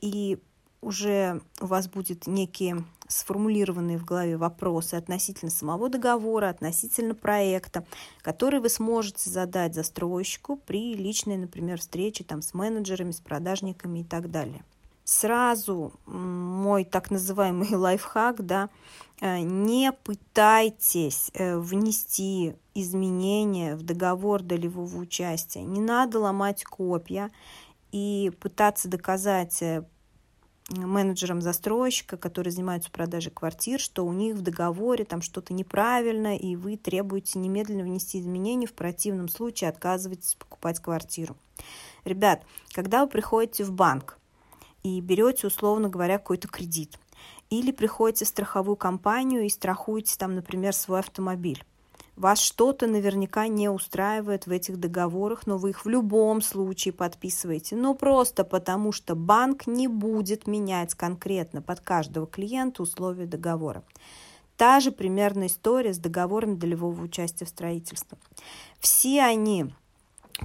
и 0.00 0.38
уже 0.82 1.40
у 1.60 1.66
вас 1.66 1.88
будет 1.88 2.26
некие 2.26 2.84
сформулированные 3.08 3.98
в 3.98 4.04
голове 4.04 4.36
вопросы 4.36 4.94
относительно 4.96 5.50
самого 5.50 5.88
договора, 5.88 6.48
относительно 6.48 7.14
проекта, 7.14 7.84
которые 8.22 8.60
вы 8.60 8.68
сможете 8.68 9.30
задать 9.30 9.74
застройщику 9.74 10.56
при 10.56 10.94
личной, 10.94 11.36
например, 11.36 11.78
встрече 11.78 12.24
там, 12.24 12.42
с 12.42 12.52
менеджерами, 12.52 13.12
с 13.12 13.20
продажниками 13.20 14.00
и 14.00 14.04
так 14.04 14.30
далее. 14.30 14.64
Сразу 15.04 15.92
мой 16.06 16.84
так 16.84 17.10
называемый 17.10 17.70
лайфхак, 17.74 18.44
да, 18.44 18.68
э, 19.20 19.40
не 19.40 19.92
пытайтесь 19.92 21.30
э, 21.34 21.58
внести 21.58 22.54
изменения 22.74 23.76
в 23.76 23.82
договор 23.82 24.42
долевого 24.42 24.96
участия. 24.96 25.62
Не 25.62 25.80
надо 25.80 26.20
ломать 26.20 26.64
копья 26.64 27.30
и 27.90 28.32
пытаться 28.40 28.88
доказать 28.88 29.60
э, 29.60 29.84
менеджерам 30.70 31.40
застройщика, 31.40 32.16
которые 32.16 32.52
занимаются 32.52 32.90
продажей 32.90 33.32
квартир, 33.32 33.80
что 33.80 34.04
у 34.06 34.12
них 34.12 34.36
в 34.36 34.42
договоре 34.42 35.04
там 35.04 35.22
что-то 35.22 35.52
неправильно, 35.52 36.36
и 36.36 36.56
вы 36.56 36.76
требуете 36.76 37.38
немедленно 37.38 37.82
внести 37.82 38.20
изменения, 38.20 38.66
в 38.66 38.72
противном 38.72 39.28
случае 39.28 39.70
отказываетесь 39.70 40.34
покупать 40.34 40.80
квартиру. 40.80 41.36
Ребят, 42.04 42.44
когда 42.72 43.04
вы 43.04 43.10
приходите 43.10 43.64
в 43.64 43.72
банк 43.72 44.18
и 44.82 45.00
берете, 45.00 45.46
условно 45.46 45.88
говоря, 45.88 46.18
какой-то 46.18 46.48
кредит, 46.48 46.98
или 47.50 47.70
приходите 47.70 48.24
в 48.24 48.28
страховую 48.28 48.76
компанию 48.76 49.42
и 49.42 49.48
страхуете 49.48 50.16
там, 50.16 50.34
например, 50.34 50.72
свой 50.72 51.00
автомобиль, 51.00 51.62
вас 52.16 52.40
что-то 52.40 52.86
наверняка 52.86 53.48
не 53.48 53.68
устраивает 53.68 54.46
в 54.46 54.50
этих 54.50 54.78
договорах, 54.78 55.46
но 55.46 55.58
вы 55.58 55.70
их 55.70 55.84
в 55.84 55.88
любом 55.88 56.42
случае 56.42 56.92
подписываете. 56.92 57.76
Но 57.76 57.94
просто 57.94 58.44
потому, 58.44 58.92
что 58.92 59.14
банк 59.14 59.66
не 59.66 59.88
будет 59.88 60.46
менять 60.46 60.94
конкретно 60.94 61.62
под 61.62 61.80
каждого 61.80 62.26
клиента 62.26 62.82
условия 62.82 63.26
договора. 63.26 63.82
Та 64.56 64.80
же 64.80 64.92
примерная 64.92 65.46
история 65.46 65.92
с 65.94 65.98
договором 65.98 66.58
долевого 66.58 67.02
участия 67.02 67.46
в 67.46 67.48
строительстве. 67.48 68.18
Все 68.78 69.22
они 69.22 69.72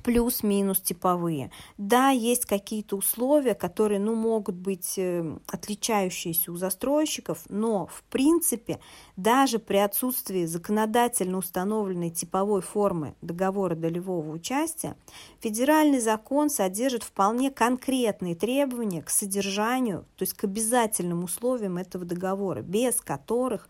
плюс-минус 0.04 0.82
типовые. 0.82 1.52
Да, 1.78 2.10
есть 2.10 2.46
какие-то 2.46 2.96
условия, 2.98 3.54
которые 3.56 4.00
ну, 4.00 4.16
могут 4.16 4.56
быть 4.56 4.98
э, 4.98 5.38
отличающиеся 5.48 6.52
у 6.52 6.56
застройщиков, 6.56 7.44
но 7.50 7.88
в 7.88 8.04
принципе 8.04 8.80
даже 9.16 9.60
при 9.60 9.78
отсутствии 9.78 10.46
законодательно 10.46 11.38
установленной 11.38 12.10
типовой 12.10 12.62
формы 12.62 13.16
договора 13.22 13.76
долевого 13.76 14.32
участия 14.32 14.96
федеральный 15.40 16.00
закон 16.00 16.50
содержит 16.50 17.04
вполне 17.04 17.52
конкретные 17.52 18.36
требования 18.36 19.02
к 19.02 19.10
содержанию, 19.10 20.06
то 20.16 20.24
есть 20.24 20.34
к 20.34 20.44
обязательным 20.44 21.24
условиям 21.24 21.78
этого 21.78 22.06
договора, 22.06 22.62
без 22.62 22.96
которых 22.96 23.68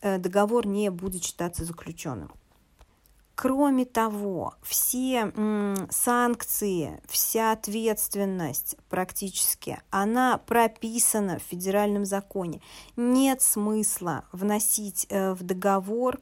э, 0.00 0.18
договор 0.18 0.66
не 0.66 0.90
будет 0.90 1.24
считаться 1.24 1.64
заключенным. 1.64 2.32
Кроме 3.34 3.84
того, 3.84 4.54
все 4.62 5.32
санкции, 5.90 7.00
вся 7.06 7.52
ответственность 7.52 8.76
практически, 8.88 9.80
она 9.90 10.38
прописана 10.38 11.38
в 11.38 11.42
федеральном 11.42 12.04
законе. 12.04 12.60
Нет 12.96 13.42
смысла 13.42 14.24
вносить 14.30 15.06
э, 15.10 15.32
в 15.32 15.42
договор 15.42 16.20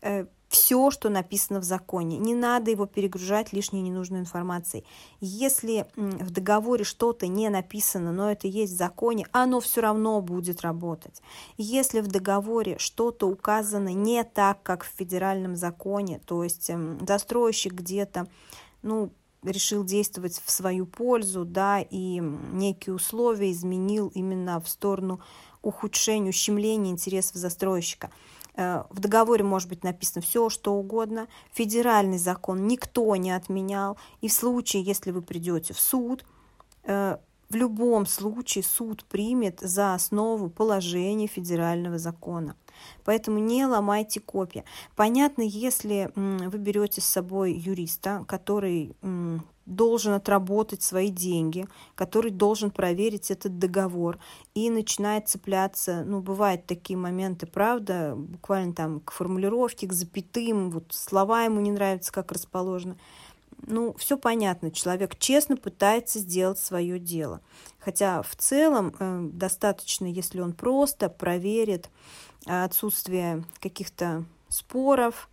э, 0.00 0.26
все, 0.54 0.92
что 0.92 1.08
написано 1.08 1.58
в 1.58 1.64
законе. 1.64 2.16
Не 2.16 2.32
надо 2.32 2.70
его 2.70 2.86
перегружать 2.86 3.52
лишней 3.52 3.82
ненужной 3.82 4.20
информацией. 4.20 4.84
Если 5.20 5.84
в 5.96 6.30
договоре 6.30 6.84
что-то 6.84 7.26
не 7.26 7.48
написано, 7.48 8.12
но 8.12 8.30
это 8.30 8.46
есть 8.46 8.72
в 8.72 8.76
законе, 8.76 9.26
оно 9.32 9.58
все 9.58 9.80
равно 9.80 10.20
будет 10.20 10.60
работать. 10.60 11.22
Если 11.56 12.00
в 12.00 12.06
договоре 12.06 12.78
что-то 12.78 13.26
указано 13.26 13.88
не 13.88 14.22
так, 14.22 14.62
как 14.62 14.84
в 14.84 14.92
федеральном 14.96 15.56
законе, 15.56 16.20
то 16.24 16.44
есть 16.44 16.70
застройщик 17.04 17.72
где-то, 17.72 18.28
ну, 18.82 19.10
решил 19.42 19.82
действовать 19.82 20.40
в 20.44 20.52
свою 20.52 20.86
пользу, 20.86 21.44
да, 21.44 21.80
и 21.80 22.20
некие 22.20 22.94
условия 22.94 23.50
изменил 23.50 24.12
именно 24.14 24.60
в 24.60 24.68
сторону 24.68 25.20
ухудшения, 25.62 26.30
ущемления 26.30 26.92
интересов 26.92 27.34
застройщика– 27.38 28.12
в 28.56 29.00
договоре 29.00 29.42
может 29.42 29.68
быть 29.68 29.82
написано 29.82 30.22
все, 30.22 30.48
что 30.48 30.74
угодно. 30.74 31.26
Федеральный 31.52 32.18
закон 32.18 32.66
никто 32.66 33.14
не 33.16 33.32
отменял. 33.32 33.98
И 34.20 34.28
в 34.28 34.32
случае, 34.32 34.82
если 34.82 35.10
вы 35.10 35.22
придете 35.22 35.74
в 35.74 35.80
суд, 35.80 36.24
э, 36.84 37.16
в 37.50 37.54
любом 37.56 38.06
случае 38.06 38.64
суд 38.64 39.04
примет 39.04 39.60
за 39.60 39.94
основу 39.94 40.50
положение 40.50 41.28
федерального 41.28 41.98
закона. 41.98 42.56
Поэтому 43.04 43.38
не 43.38 43.66
ломайте 43.66 44.20
копья. 44.20 44.64
Понятно, 44.96 45.42
если 45.42 46.10
вы 46.14 46.58
берете 46.58 47.00
с 47.00 47.06
собой 47.06 47.52
юриста, 47.52 48.24
который 48.26 48.94
должен 49.66 50.12
отработать 50.12 50.82
свои 50.82 51.08
деньги, 51.08 51.66
который 51.94 52.30
должен 52.30 52.70
проверить 52.70 53.30
этот 53.30 53.58
договор 53.58 54.18
и 54.54 54.68
начинает 54.68 55.28
цепляться, 55.28 56.04
ну, 56.04 56.20
бывают 56.20 56.66
такие 56.66 56.98
моменты, 56.98 57.46
правда, 57.46 58.14
буквально 58.14 58.74
там 58.74 59.00
к 59.00 59.10
формулировке, 59.12 59.86
к 59.86 59.92
запятым, 59.94 60.70
вот 60.70 60.84
слова 60.90 61.44
ему 61.44 61.60
не 61.60 61.70
нравятся, 61.70 62.12
как 62.12 62.30
расположено. 62.32 62.96
Ну, 63.66 63.94
все 63.94 64.18
понятно, 64.18 64.70
человек 64.70 65.18
честно 65.18 65.56
пытается 65.56 66.18
сделать 66.18 66.58
свое 66.58 66.98
дело. 66.98 67.40
Хотя 67.78 68.22
в 68.22 68.36
целом 68.36 68.94
э, 68.98 69.28
достаточно, 69.32 70.06
если 70.06 70.40
он 70.40 70.52
просто 70.52 71.08
проверит 71.08 71.88
отсутствие 72.46 73.44
каких-то 73.60 74.24
споров, 74.48 75.30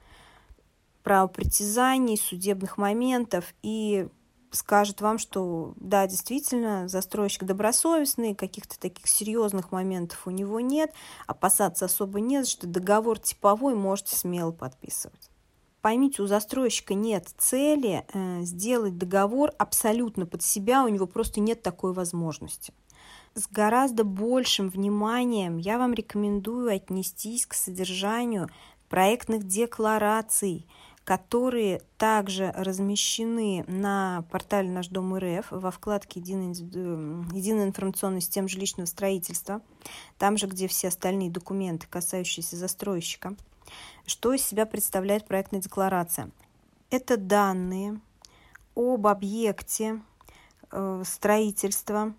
правопритязаний, 1.04 2.18
судебных 2.18 2.78
моментов 2.78 3.54
и 3.64 4.08
скажет 4.52 5.02
вам, 5.02 5.18
что 5.18 5.74
да, 5.78 6.08
действительно, 6.08 6.88
застройщик 6.88 7.44
добросовестный, 7.44 8.36
каких-то 8.36 8.80
таких 8.80 9.08
серьезных 9.08 9.72
моментов 9.72 10.28
у 10.28 10.30
него 10.30 10.60
нет, 10.60 10.92
опасаться 11.28 11.86
особо 11.86 12.20
нет, 12.20 12.48
что 12.48 12.68
договор 12.68 13.20
типовой 13.20 13.76
можете 13.76 14.16
смело 14.16 14.52
подписывать. 14.52 15.31
Поймите, 15.82 16.22
у 16.22 16.28
застройщика 16.28 16.94
нет 16.94 17.34
цели 17.38 18.06
э, 18.14 18.42
сделать 18.44 18.98
договор 18.98 19.52
абсолютно 19.58 20.28
под 20.28 20.44
себя, 20.44 20.84
у 20.84 20.88
него 20.88 21.08
просто 21.08 21.40
нет 21.40 21.64
такой 21.64 21.94
возможности. 21.94 22.72
С 23.34 23.48
гораздо 23.48 24.04
большим 24.04 24.70
вниманием 24.70 25.58
я 25.58 25.80
вам 25.80 25.94
рекомендую 25.94 26.76
отнестись 26.76 27.48
к 27.48 27.56
содержанию 27.56 28.50
проектных 28.90 29.48
деклараций, 29.48 30.68
которые 31.04 31.82
также 31.98 32.52
размещены 32.56 33.64
на 33.68 34.24
портале 34.30 34.70
«Наш 34.70 34.88
дом 34.90 35.16
РФ» 35.16 35.48
во 35.50 35.72
вкладке 35.72 36.20
«Единая, 36.20 36.50
Единая 36.50 37.66
информационная 37.66 38.22
система 38.22 38.48
жилищного 38.48 38.86
строительства», 38.86 39.62
там 40.20 40.38
же, 40.38 40.46
где 40.46 40.68
все 40.68 40.90
остальные 40.90 41.32
документы, 41.32 41.88
касающиеся 41.90 42.56
застройщика. 42.56 43.36
Что 44.06 44.34
из 44.34 44.46
себя 44.46 44.66
представляет 44.66 45.26
проектная 45.26 45.62
декларация? 45.62 46.32
Это 46.90 47.18
данные 47.18 48.02
об 48.76 49.08
объекте 49.08 50.02
э, 50.72 51.04
строительства, 51.06 52.14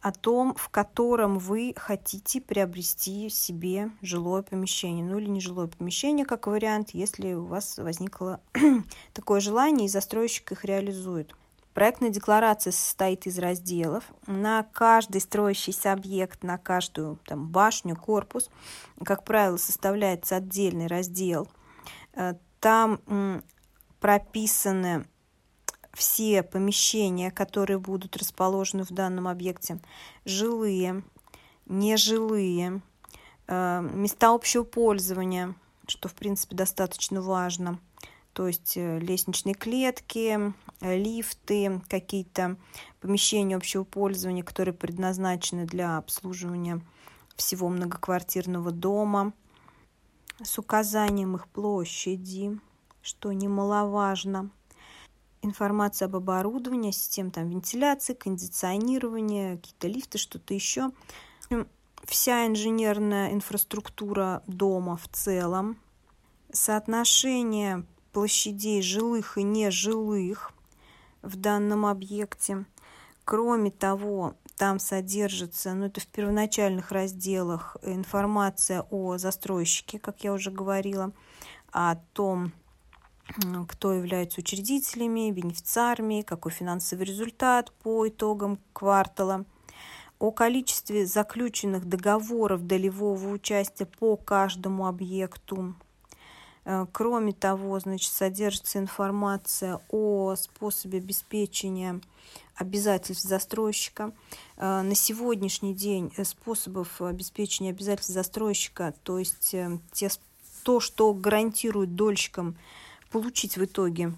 о 0.00 0.12
том, 0.12 0.54
в 0.54 0.70
котором 0.70 1.38
вы 1.38 1.74
хотите 1.76 2.40
приобрести 2.40 3.28
себе 3.28 3.90
жилое 4.00 4.42
помещение. 4.42 5.04
Ну 5.04 5.18
или 5.18 5.28
нежилое 5.28 5.66
помещение, 5.66 6.24
как 6.24 6.46
вариант, 6.46 6.90
если 6.90 7.34
у 7.34 7.44
вас 7.44 7.76
возникло 7.78 8.40
такое 9.12 9.40
желание, 9.40 9.86
и 9.86 9.90
застройщик 9.90 10.52
их 10.52 10.64
реализует. 10.64 11.34
Проектная 11.74 12.10
декларация 12.10 12.72
состоит 12.72 13.26
из 13.26 13.38
разделов. 13.38 14.04
На 14.26 14.64
каждый 14.64 15.20
строящийся 15.20 15.92
объект, 15.92 16.42
на 16.42 16.58
каждую 16.58 17.18
там, 17.24 17.48
башню, 17.48 17.96
корпус, 17.96 18.50
как 19.04 19.24
правило, 19.24 19.56
составляется 19.56 20.36
отдельный 20.36 20.88
раздел. 20.88 21.48
Э, 22.14 22.34
там 22.58 23.00
прописаны 24.00 25.06
все 25.92 26.42
помещения, 26.42 27.30
которые 27.30 27.78
будут 27.78 28.16
расположены 28.16 28.84
в 28.84 28.90
данном 28.90 29.28
объекте, 29.28 29.80
жилые, 30.24 31.02
нежилые, 31.66 32.80
э, 33.46 33.80
места 33.92 34.30
общего 34.30 34.64
пользования, 34.64 35.54
что, 35.86 36.08
в 36.08 36.14
принципе, 36.14 36.56
достаточно 36.56 37.20
важно, 37.20 37.78
то 38.32 38.46
есть 38.46 38.76
э, 38.76 38.98
лестничные 38.98 39.54
клетки, 39.54 40.52
лифты, 40.80 41.82
какие-то 41.88 42.56
помещения 43.00 43.56
общего 43.56 43.84
пользования, 43.84 44.42
которые 44.42 44.74
предназначены 44.74 45.66
для 45.66 45.98
обслуживания 45.98 46.80
всего 47.36 47.68
многоквартирного 47.68 48.70
дома, 48.70 49.32
с 50.42 50.58
указанием 50.58 51.36
их 51.36 51.48
площади, 51.48 52.58
что 53.02 53.32
немаловажно– 53.32 54.50
информация 55.42 56.06
об 56.06 56.16
оборудовании, 56.16 56.90
систем 56.90 57.30
там, 57.30 57.48
вентиляции, 57.48 58.14
кондиционирования, 58.14 59.56
какие-то 59.56 59.88
лифты, 59.88 60.18
что-то 60.18 60.54
еще. 60.54 60.90
Вся 62.04 62.46
инженерная 62.46 63.32
инфраструктура 63.32 64.42
дома 64.46 64.96
в 64.96 65.08
целом, 65.08 65.78
соотношение 66.52 67.84
площадей 68.12 68.82
жилых 68.82 69.38
и 69.38 69.42
нежилых 69.42 70.52
в 71.22 71.36
данном 71.36 71.86
объекте. 71.86 72.64
Кроме 73.24 73.70
того, 73.70 74.34
там 74.56 74.78
содержится, 74.78 75.72
ну 75.74 75.86
это 75.86 76.00
в 76.00 76.06
первоначальных 76.06 76.90
разделах, 76.90 77.76
информация 77.82 78.82
о 78.90 79.18
застройщике, 79.18 79.98
как 79.98 80.24
я 80.24 80.32
уже 80.32 80.50
говорила, 80.50 81.12
о 81.72 81.96
том, 82.12 82.52
кто 83.68 83.92
является 83.92 84.40
учредителями, 84.40 85.30
бенефициарами, 85.30 86.22
какой 86.22 86.52
финансовый 86.52 87.04
результат 87.04 87.72
по 87.82 88.08
итогам 88.08 88.58
квартала, 88.72 89.44
о 90.18 90.32
количестве 90.32 91.06
заключенных 91.06 91.86
договоров 91.86 92.66
долевого 92.66 93.28
участия 93.28 93.86
по 93.86 94.16
каждому 94.16 94.86
объекту. 94.86 95.74
Э, 96.64 96.86
кроме 96.92 97.32
того, 97.32 97.78
значит, 97.80 98.12
содержится 98.12 98.78
информация 98.78 99.80
о 99.88 100.34
способе 100.36 100.98
обеспечения 100.98 102.00
обязательств 102.54 103.24
застройщика. 103.24 104.12
Э, 104.56 104.82
на 104.82 104.94
сегодняшний 104.94 105.74
день 105.74 106.12
э, 106.16 106.24
способов 106.24 107.00
обеспечения 107.00 107.70
обязательств 107.70 108.12
застройщика, 108.12 108.94
то 109.02 109.18
есть 109.18 109.54
те, 109.92 110.10
то, 110.62 110.80
что 110.80 111.14
гарантирует 111.14 111.94
дольщикам 111.94 112.56
получить 113.10 113.56
в 113.56 113.64
итоге 113.64 114.12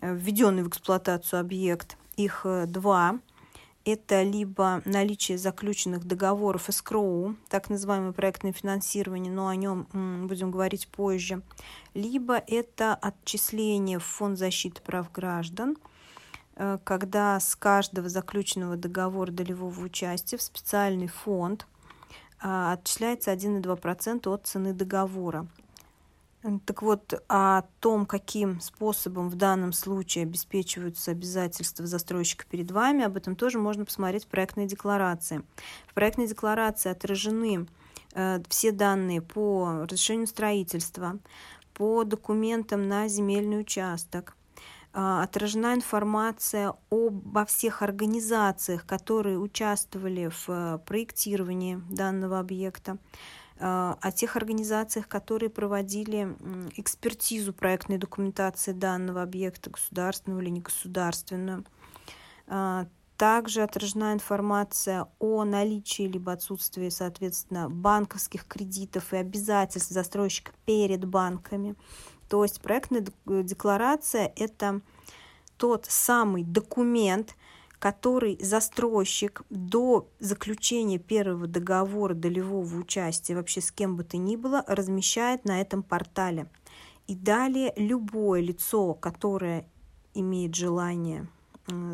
введенный 0.00 0.62
в 0.62 0.68
эксплуатацию 0.68 1.40
объект. 1.40 1.96
Их 2.16 2.44
два. 2.66 3.18
Это 3.90 4.22
либо 4.22 4.82
наличие 4.84 5.38
заключенных 5.38 6.04
договоров 6.04 6.68
эскроу, 6.68 7.36
так 7.48 7.70
называемое 7.70 8.12
проектное 8.12 8.52
финансирование, 8.52 9.32
но 9.32 9.48
о 9.48 9.56
нем 9.56 9.86
будем 10.28 10.50
говорить 10.50 10.88
позже, 10.88 11.40
либо 11.94 12.36
это 12.36 12.94
отчисление 12.94 13.98
в 13.98 14.04
Фонд 14.04 14.36
защиты 14.36 14.82
прав 14.82 15.10
граждан, 15.10 15.78
э, 16.56 16.76
когда 16.84 17.40
с 17.40 17.56
каждого 17.56 18.10
заключенного 18.10 18.76
договора 18.76 19.30
долевого 19.30 19.80
участия 19.80 20.36
в 20.36 20.42
специальный 20.42 21.08
фонд 21.08 21.66
отчисляется 22.40 23.32
1,2% 23.32 24.28
от 24.28 24.46
цены 24.46 24.74
договора. 24.74 25.46
Так 26.64 26.82
вот, 26.82 27.22
о 27.28 27.62
том, 27.80 28.06
каким 28.06 28.60
способом 28.60 29.28
в 29.28 29.36
данном 29.36 29.72
случае 29.72 30.24
обеспечиваются 30.24 31.10
обязательства 31.10 31.86
застройщика 31.86 32.46
перед 32.48 32.70
вами, 32.70 33.04
об 33.04 33.16
этом 33.16 33.36
тоже 33.36 33.58
можно 33.58 33.84
посмотреть 33.84 34.24
в 34.24 34.28
проектной 34.28 34.66
декларации. 34.66 35.42
В 35.86 35.94
проектной 35.94 36.26
декларации 36.26 36.90
отражены 36.90 37.66
э, 38.14 38.40
все 38.48 38.72
данные 38.72 39.20
по 39.20 39.84
разрешению 39.84 40.26
строительства, 40.26 41.18
по 41.74 42.04
документам 42.04 42.88
на 42.88 43.08
земельный 43.08 43.60
участок, 43.60 44.36
э, 44.94 45.22
отражена 45.22 45.74
информация 45.74 46.74
обо 46.90 47.44
всех 47.44 47.82
организациях, 47.82 48.86
которые 48.86 49.38
участвовали 49.38 50.28
в 50.28 50.48
э, 50.48 50.78
проектировании 50.86 51.80
данного 51.90 52.38
объекта, 52.38 52.98
о 53.60 54.12
тех 54.12 54.36
организациях, 54.36 55.08
которые 55.08 55.50
проводили 55.50 56.36
экспертизу 56.76 57.52
проектной 57.52 57.98
документации 57.98 58.72
данного 58.72 59.22
объекта, 59.22 59.70
государственного 59.70 60.40
или 60.40 60.50
негосударственного. 60.50 61.64
Э, 62.46 62.86
также 63.16 63.62
отражена 63.62 64.12
информация 64.12 65.08
о 65.18 65.44
наличии 65.44 66.04
либо 66.04 66.32
отсутствии, 66.32 66.88
соответственно, 66.88 67.68
банковских 67.68 68.46
кредитов 68.46 69.12
и 69.12 69.16
обязательств 69.16 69.90
застройщика 69.90 70.52
перед 70.64 71.04
банками. 71.04 71.74
То 72.28 72.44
есть 72.44 72.60
проектная 72.60 73.04
декларация– 73.26 74.32
это 74.36 74.82
тот 75.56 75.86
самый 75.86 76.44
документ, 76.44 77.34
который 77.78 78.38
застройщик 78.40 79.42
до 79.50 80.08
заключения 80.18 80.98
первого 80.98 81.46
договора 81.46 82.14
долевого 82.14 82.76
участия 82.76 83.36
вообще 83.36 83.60
с 83.60 83.70
кем 83.70 83.96
бы 83.96 84.04
то 84.04 84.16
ни 84.16 84.36
было 84.36 84.64
размещает 84.66 85.44
на 85.44 85.60
этом 85.60 85.82
портале. 85.82 86.50
И 87.06 87.14
далее 87.14 87.72
любое 87.76 88.40
лицо, 88.40 88.94
которое 88.94 89.66
имеет 90.14 90.54
желание 90.54 91.28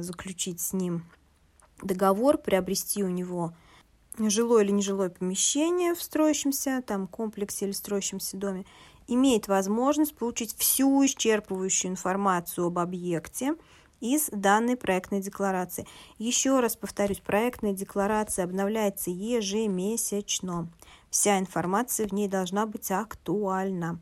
заключить 0.01 0.61
с 0.61 0.73
ним 0.73 1.05
договор, 1.83 2.39
приобрести 2.39 3.05
у 3.05 3.09
него 3.09 3.53
жилое 4.19 4.65
или 4.65 4.71
нежилое 4.71 5.11
помещение 5.11 5.95
в 5.95 6.03
строящемся 6.03 6.83
там 6.87 7.07
комплексе 7.07 7.67
или 7.67 7.73
строящемся 7.73 8.37
доме, 8.37 8.65
имеет 9.07 9.49
возможность 9.49 10.17
получить 10.17 10.57
всю 10.57 11.05
исчерпывающую 11.05 11.89
информацию 11.89 12.67
об 12.67 12.79
объекте, 12.79 13.55
из 14.01 14.29
данной 14.31 14.77
проектной 14.77 15.21
декларации. 15.21 15.87
Еще 16.19 16.61
раз 16.61 16.77
повторюсь, 16.77 17.21
проектная 17.21 17.73
декларация 17.73 18.45
обновляется 18.45 19.11
ежемесячно. 19.11 20.69
Вся 21.11 21.39
информация 21.39 22.09
в 22.09 22.13
ней 22.13 22.29
должна 22.29 22.67
быть 22.67 22.91
актуальна. 22.91 23.99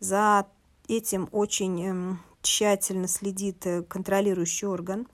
За 0.00 0.46
этим 0.88 1.28
очень 1.32 1.84
эм, 1.84 2.20
тщательно 2.42 3.08
следит 3.08 3.66
э, 3.66 3.82
контролирующий 3.82 4.66
орган. 4.66 5.06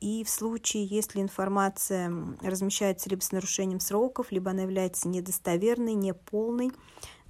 И 0.00 0.24
в 0.24 0.28
случае, 0.28 0.84
если 0.84 1.20
информация 1.20 2.12
размещается 2.42 3.08
либо 3.08 3.22
с 3.22 3.32
нарушением 3.32 3.80
сроков, 3.80 4.30
либо 4.30 4.50
она 4.50 4.62
является 4.62 5.08
недостоверной, 5.08 5.94
неполной, 5.94 6.70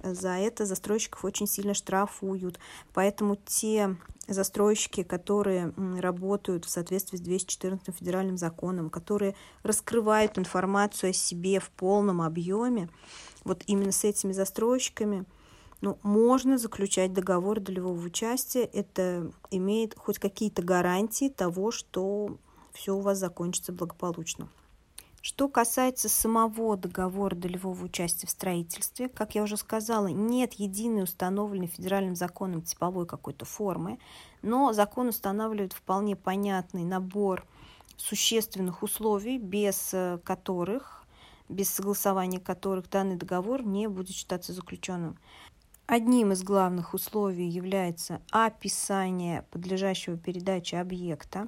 За 0.03 0.29
это 0.29 0.65
застройщиков 0.65 1.25
очень 1.25 1.47
сильно 1.47 1.73
штрафуют. 1.73 2.59
Поэтому 2.93 3.35
те 3.35 3.97
застройщики, 4.27 5.03
которые 5.03 5.73
работают 5.99 6.65
в 6.65 6.69
соответствии 6.69 7.17
с 7.17 7.21
214 7.21 7.95
федеральным 7.95 8.37
законом, 8.37 8.89
которые 8.89 9.35
раскрывают 9.63 10.37
информацию 10.37 11.11
о 11.11 11.13
себе 11.13 11.59
в 11.59 11.69
полном 11.71 12.21
объеме, 12.21 12.89
вот 13.43 13.63
именно 13.67 13.91
с 13.91 14.03
этими 14.03 14.33
застройщиками 14.33 15.25
ну, 15.81 15.97
можно 16.03 16.57
заключать 16.57 17.13
договор 17.13 17.59
долевого 17.59 17.99
участия. 18.05 18.63
Это 18.65 19.31
имеет 19.51 19.95
хоть 19.97 20.19
какие-то 20.19 20.61
гарантии 20.61 21.29
того, 21.29 21.71
что 21.71 22.37
все 22.73 22.95
у 22.95 22.99
вас 22.99 23.17
закончится 23.17 23.71
благополучно. 23.71 24.49
Что 25.27 25.49
касается 25.49 26.07
самого 26.07 26.77
договора 26.77 27.35
долевого 27.35 27.83
участия 27.83 28.27
в 28.27 28.29
строительстве, 28.29 29.09
как 29.09 29.35
я 29.35 29.43
уже 29.43 29.57
сказала, 29.57 30.07
нет 30.07 30.53
единой 30.53 31.03
установленной 31.03 31.67
федеральным 31.67 32.15
законом 32.15 32.61
типовой 32.61 33.05
какой-то 33.05 33.43
формы, 33.43 33.99
но 34.41 34.71
закон 34.71 35.09
устанавливает 35.09 35.73
вполне 35.73 36.15
понятный 36.15 36.85
набор 36.85 37.45
существенных 37.97 38.83
условий, 38.83 39.37
без 39.37 39.93
э, 39.93 40.17
которых, 40.23 41.05
без 41.49 41.67
согласования 41.67 42.39
которых 42.39 42.89
данный 42.89 43.17
договор 43.17 43.63
не 43.63 43.87
будет 43.87 44.15
считаться 44.15 44.53
заключенным. 44.53 45.17
Одним 45.89 46.33
из 46.33 46.43
главных 46.43 46.93
условий 46.93 47.47
является 47.47 48.21
описание 48.31 49.43
подлежащего 49.51 50.17
передаче 50.17 50.79
объекта. 50.79 51.47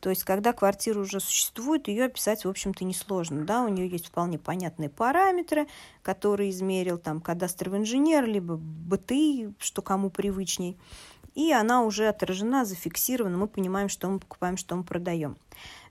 То 0.00 0.10
есть, 0.10 0.24
когда 0.24 0.52
квартира 0.52 0.98
уже 0.98 1.20
существует, 1.20 1.86
ее 1.86 2.06
описать, 2.06 2.44
в 2.44 2.48
общем-то, 2.48 2.84
несложно. 2.84 3.44
Да? 3.44 3.62
У 3.62 3.68
нее 3.68 3.88
есть 3.88 4.08
вполне 4.08 4.40
понятные 4.40 4.90
параметры, 4.90 5.68
которые 6.02 6.50
измерил 6.50 6.98
там 6.98 7.20
кадастровый 7.20 7.78
инженер, 7.78 8.26
либо 8.26 8.56
БТИ, 8.56 9.54
что 9.60 9.82
кому 9.82 10.10
привычней 10.10 10.76
и 11.36 11.52
она 11.52 11.82
уже 11.82 12.08
отражена, 12.08 12.64
зафиксирована, 12.64 13.36
мы 13.36 13.46
понимаем, 13.46 13.90
что 13.90 14.08
мы 14.08 14.18
покупаем, 14.18 14.56
что 14.56 14.74
мы 14.74 14.84
продаем. 14.84 15.36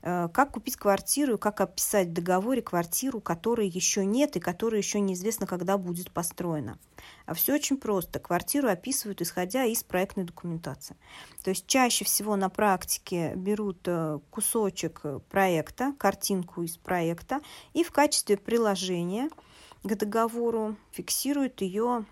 Э, 0.02 0.28
как 0.32 0.50
купить 0.50 0.76
квартиру, 0.76 1.38
как 1.38 1.60
описать 1.60 2.08
в 2.08 2.12
договоре 2.12 2.62
квартиру, 2.62 3.20
которой 3.20 3.68
еще 3.68 4.04
нет 4.04 4.36
и 4.36 4.40
которая 4.40 4.80
еще 4.80 4.98
неизвестно, 4.98 5.46
когда 5.46 5.78
будет 5.78 6.10
построена. 6.10 6.78
А 7.26 7.34
все 7.34 7.54
очень 7.54 7.76
просто. 7.76 8.18
Квартиру 8.18 8.68
описывают, 8.68 9.22
исходя 9.22 9.64
из 9.64 9.84
проектной 9.84 10.24
документации. 10.24 10.96
То 11.44 11.50
есть 11.50 11.68
чаще 11.68 12.04
всего 12.04 12.34
на 12.34 12.48
практике 12.48 13.34
берут 13.36 13.78
э, 13.86 14.18
кусочек 14.30 15.02
проекта, 15.30 15.94
картинку 15.96 16.64
из 16.64 16.76
проекта, 16.76 17.40
и 17.72 17.84
в 17.84 17.92
качестве 17.92 18.36
приложения 18.36 19.30
к 19.84 19.94
договору 19.94 20.74
фиксируют 20.90 21.60
ее 21.60 22.04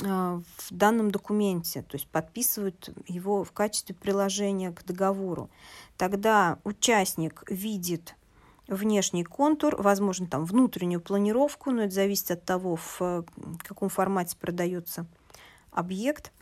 в 0.00 0.42
данном 0.70 1.10
документе, 1.10 1.82
то 1.82 1.96
есть 1.96 2.08
подписывают 2.08 2.90
его 3.06 3.42
в 3.42 3.52
качестве 3.52 3.94
приложения 3.94 4.72
к 4.72 4.84
договору. 4.84 5.50
Тогда 5.96 6.58
участник 6.64 7.42
видит 7.50 8.14
внешний 8.68 9.24
контур, 9.24 9.74
возможно, 9.80 10.26
там 10.26 10.44
внутреннюю 10.44 11.00
планировку, 11.00 11.70
но 11.70 11.82
это 11.82 11.94
зависит 11.94 12.30
от 12.30 12.44
того, 12.44 12.76
в 12.76 13.24
каком 13.64 13.88
формате 13.88 14.36
продается 14.38 15.06
объект 15.72 16.32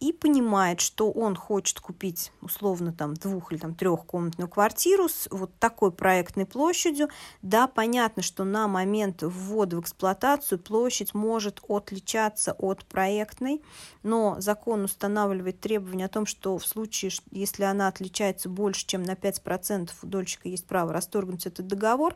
и 0.00 0.12
понимает, 0.12 0.80
что 0.80 1.10
он 1.10 1.34
хочет 1.34 1.80
купить 1.80 2.32
условно 2.40 2.92
там 2.92 3.14
двух 3.14 3.52
или 3.52 3.58
там 3.58 3.74
трехкомнатную 3.74 4.48
квартиру 4.48 5.08
с 5.08 5.28
вот 5.30 5.52
такой 5.58 5.92
проектной 5.92 6.46
площадью, 6.46 7.08
да, 7.42 7.66
понятно, 7.66 8.22
что 8.22 8.44
на 8.44 8.68
момент 8.68 9.22
ввода 9.22 9.76
в 9.76 9.80
эксплуатацию 9.80 10.58
площадь 10.58 11.14
может 11.14 11.60
отличаться 11.68 12.52
от 12.52 12.84
проектной, 12.84 13.62
но 14.02 14.36
закон 14.38 14.84
устанавливает 14.84 15.60
требование 15.60 16.06
о 16.06 16.10
том, 16.10 16.26
что 16.26 16.58
в 16.58 16.66
случае, 16.66 17.10
если 17.30 17.64
она 17.64 17.88
отличается 17.88 18.48
больше, 18.48 18.86
чем 18.86 19.02
на 19.02 19.12
5%, 19.12 19.90
у 20.02 20.06
дольщика 20.06 20.48
есть 20.48 20.66
право 20.66 20.92
расторгнуть 20.92 21.46
этот 21.46 21.66
договор, 21.66 22.14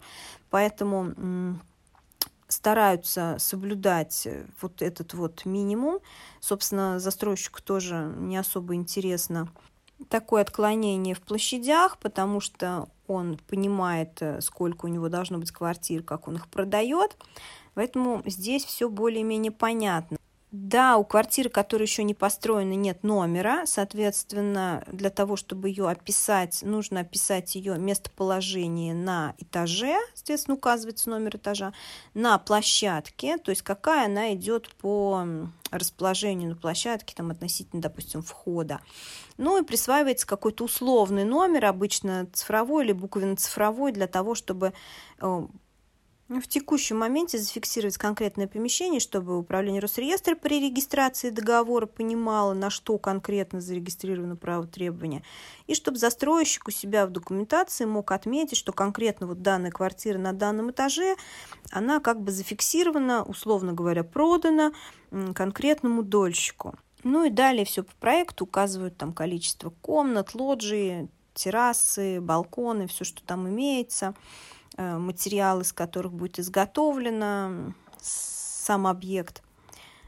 поэтому 0.50 1.58
стараются 2.52 3.36
соблюдать 3.38 4.26
э, 4.26 4.46
вот 4.60 4.82
этот 4.82 5.14
вот 5.14 5.44
минимум. 5.44 6.00
Собственно, 6.40 6.98
застройщику 6.98 7.62
тоже 7.62 8.12
не 8.16 8.36
особо 8.36 8.74
интересно 8.74 9.48
такое 10.08 10.42
отклонение 10.42 11.14
в 11.14 11.20
площадях, 11.20 11.98
потому 11.98 12.40
что 12.40 12.88
он 13.06 13.38
понимает, 13.48 14.20
э, 14.20 14.40
сколько 14.40 14.86
у 14.86 14.88
него 14.88 15.08
должно 15.08 15.38
быть 15.38 15.50
квартир, 15.50 16.02
как 16.02 16.28
он 16.28 16.36
их 16.36 16.48
продает. 16.48 17.16
Поэтому 17.74 18.22
здесь 18.26 18.64
все 18.64 18.88
более-менее 18.88 19.52
понятно. 19.52 20.18
Да, 20.52 20.98
у 20.98 21.04
квартиры, 21.04 21.48
которая 21.48 21.86
еще 21.86 22.04
не 22.04 22.12
построена, 22.12 22.74
нет 22.74 23.02
номера. 23.04 23.64
Соответственно, 23.64 24.84
для 24.86 25.08
того, 25.08 25.36
чтобы 25.36 25.70
ее 25.70 25.88
описать, 25.88 26.60
нужно 26.60 27.00
описать 27.00 27.54
ее 27.54 27.78
местоположение 27.78 28.92
на 28.92 29.34
этаже, 29.38 29.96
соответственно, 30.12 30.58
указывается 30.58 31.08
номер 31.08 31.36
этажа, 31.36 31.72
на 32.12 32.36
площадке, 32.36 33.38
то 33.38 33.48
есть 33.48 33.62
какая 33.62 34.04
она 34.04 34.34
идет 34.34 34.68
по 34.74 35.26
расположению 35.70 36.50
на 36.50 36.56
площадке, 36.56 37.14
там, 37.16 37.30
относительно, 37.30 37.80
допустим, 37.80 38.22
входа. 38.22 38.80
Ну 39.38 39.58
и 39.58 39.64
присваивается 39.64 40.26
какой-то 40.26 40.64
условный 40.64 41.24
номер, 41.24 41.64
обычно 41.64 42.26
цифровой 42.30 42.84
или 42.84 42.92
буквенно-цифровой, 42.92 43.92
для 43.92 44.06
того, 44.06 44.34
чтобы 44.34 44.74
э, 45.18 45.46
в 46.28 46.48
текущем 46.48 46.98
моменте 46.98 47.38
зафиксировать 47.38 47.98
конкретное 47.98 48.46
помещение, 48.46 49.00
чтобы 49.00 49.38
управление 49.38 49.80
Росреестра 49.80 50.34
при 50.34 50.60
регистрации 50.60 51.30
договора 51.30 51.86
понимало, 51.86 52.54
на 52.54 52.70
что 52.70 52.98
конкретно 52.98 53.60
зарегистрировано 53.60 54.36
право 54.36 54.66
требования, 54.66 55.22
и 55.66 55.74
чтобы 55.74 55.98
застройщик 55.98 56.68
у 56.68 56.70
себя 56.70 57.06
в 57.06 57.10
документации 57.10 57.84
мог 57.84 58.12
отметить, 58.12 58.56
что 58.56 58.72
конкретно 58.72 59.26
вот 59.26 59.42
данная 59.42 59.70
квартира 59.70 60.18
на 60.18 60.32
данном 60.32 60.70
этаже, 60.70 61.16
она 61.70 62.00
как 62.00 62.20
бы 62.22 62.30
зафиксирована, 62.30 63.24
условно 63.24 63.72
говоря, 63.72 64.04
продана 64.04 64.72
конкретному 65.34 66.02
дольщику. 66.02 66.74
Ну 67.04 67.24
и 67.24 67.30
далее 67.30 67.64
все 67.64 67.82
по 67.82 67.92
проекту 67.96 68.44
указывают 68.44 68.96
там 68.96 69.12
количество 69.12 69.70
комнат, 69.82 70.34
лоджии, 70.34 71.08
террасы, 71.34 72.20
балконы, 72.20 72.86
все, 72.86 73.04
что 73.04 73.22
там 73.24 73.48
имеется– 73.48 74.14
материал, 74.76 75.60
из 75.60 75.72
которых 75.72 76.12
будет 76.12 76.38
изготовлено 76.38 77.72
сам 78.00 78.86
объект, 78.86 79.42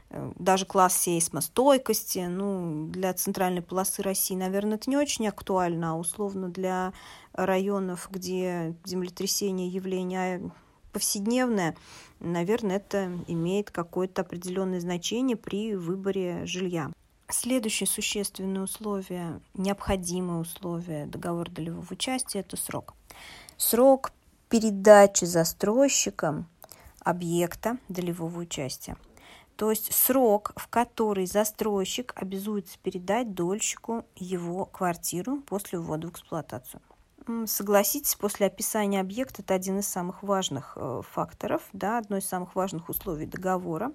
э, 0.09 0.31
даже 0.37 0.65
класс 0.65 0.97
сейсмостойкости. 0.97 2.25
Ну, 2.27 2.87
для 2.87 3.13
центральной 3.13 3.61
полосы 3.61 4.01
России, 4.01 4.35
наверное, 4.35 4.77
это 4.77 4.89
не 4.89 4.97
очень 4.97 5.27
актуально, 5.27 5.91
а 5.91 5.95
условно 5.95 6.49
для 6.49 6.93
районов, 7.33 8.07
где 8.11 8.75
землетрясение 8.85 9.67
явление 9.67 10.51
повседневное, 10.93 11.75
наверное, 12.21 12.77
это 12.77 13.11
имеет 13.27 13.69
какое-то 13.69 14.21
определенное 14.21 14.79
значение 14.79 15.35
при 15.35 15.75
выборе 15.75 16.45
жилья. 16.45 16.91
Следующее 17.27 17.87
существенное 17.87 18.61
условие, 18.61 19.41
необходимое 19.55 20.39
условие 20.39 21.05
договора 21.07 21.49
долевого 21.49 21.85
участия– 21.89 22.39
это 22.41 22.55
срок. 22.55 22.93
Срок 23.57 24.13
передачи 24.55 25.25
застройщикам 25.25 26.47
объекта 27.01 27.77
долевого 27.89 28.39
участия. 28.39 28.95
То 29.57 29.69
есть 29.69 29.93
срок, 29.93 30.53
в 30.55 30.69
который 30.69 31.25
застройщик 31.25 32.13
обязуется 32.15 32.79
передать 32.81 33.33
дольщику 33.33 34.05
его 34.15 34.63
квартиру 34.63 35.41
после 35.41 35.77
ввода 35.77 36.07
в 36.07 36.11
эксплуатацию. 36.11 36.81
Согласитесь, 37.47 38.15
после 38.15 38.45
описания 38.45 39.01
объекта 39.01 39.41
это 39.41 39.55
один 39.55 39.79
из 39.79 39.89
самых 39.89 40.23
важных 40.23 40.77
э, 40.77 41.01
факторов, 41.11 41.63
да, 41.73 41.97
одно 41.97 42.17
из 42.17 42.25
самых 42.25 42.55
важных 42.55 42.87
условий 42.87 43.25
договора, 43.25 43.91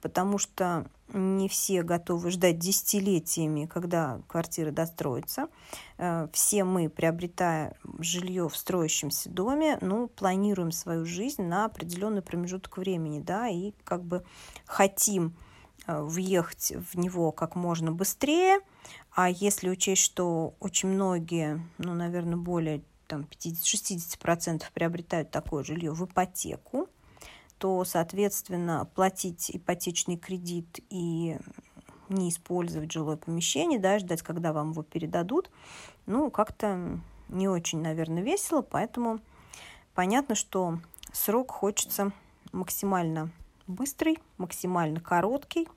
потому 0.00 0.38
что 0.38 0.86
не 1.12 1.48
все 1.48 1.82
готовы 1.82 2.30
ждать 2.30 2.58
десятилетиями, 2.58 3.66
когда 3.66 4.20
квартира 4.28 4.70
достроится. 4.70 5.48
Э, 5.98 6.28
все 6.32 6.64
мы, 6.64 6.88
приобретая 6.88 7.76
жилье 7.98 8.48
в 8.48 8.56
строящемся 8.56 9.28
доме, 9.28 9.78
ну, 9.80 10.08
планируем 10.08 10.72
свою 10.72 11.04
жизнь 11.04 11.42
на 11.42 11.64
определенный 11.64 12.22
промежуток 12.22 12.78
времени, 12.78 13.20
да, 13.20 13.48
и 13.48 13.72
как 13.84 14.04
бы 14.04 14.24
хотим 14.66 15.34
э, 15.86 16.00
въехать 16.00 16.72
в 16.92 16.98
него 16.98 17.32
как 17.32 17.56
можно 17.56 17.92
быстрее, 17.92 18.60
а 19.14 19.28
если 19.28 19.68
учесть, 19.68 20.02
что 20.02 20.54
очень 20.60 20.90
многие, 20.90 21.60
ну, 21.78 21.94
наверное, 21.94 22.36
более 22.36 22.82
там, 23.06 23.26
50-60% 23.28 24.62
приобретают 24.72 25.30
такое 25.32 25.64
жилье 25.64 25.92
в 25.92 26.04
ипотеку, 26.04 26.88
то, 27.60 27.84
соответственно, 27.84 28.88
платить 28.94 29.50
ипотечный 29.54 30.16
кредит 30.16 30.80
и 30.88 31.36
не 32.08 32.30
использовать 32.30 32.90
жилое 32.90 33.18
помещение, 33.18 33.78
да, 33.78 33.98
ждать, 33.98 34.22
когда 34.22 34.54
вам 34.54 34.70
его 34.70 34.82
передадут, 34.82 35.50
ну, 36.06 36.30
как-то 36.30 36.98
не 37.28 37.48
очень, 37.48 37.82
наверное, 37.82 38.22
весело, 38.22 38.62
поэтому 38.62 39.20
понятно, 39.94 40.34
что 40.34 40.80
срок 41.12 41.50
хочется 41.50 42.12
максимально 42.50 43.30
быстрый, 43.66 44.18
максимально 44.38 45.00
короткий, 45.00 45.68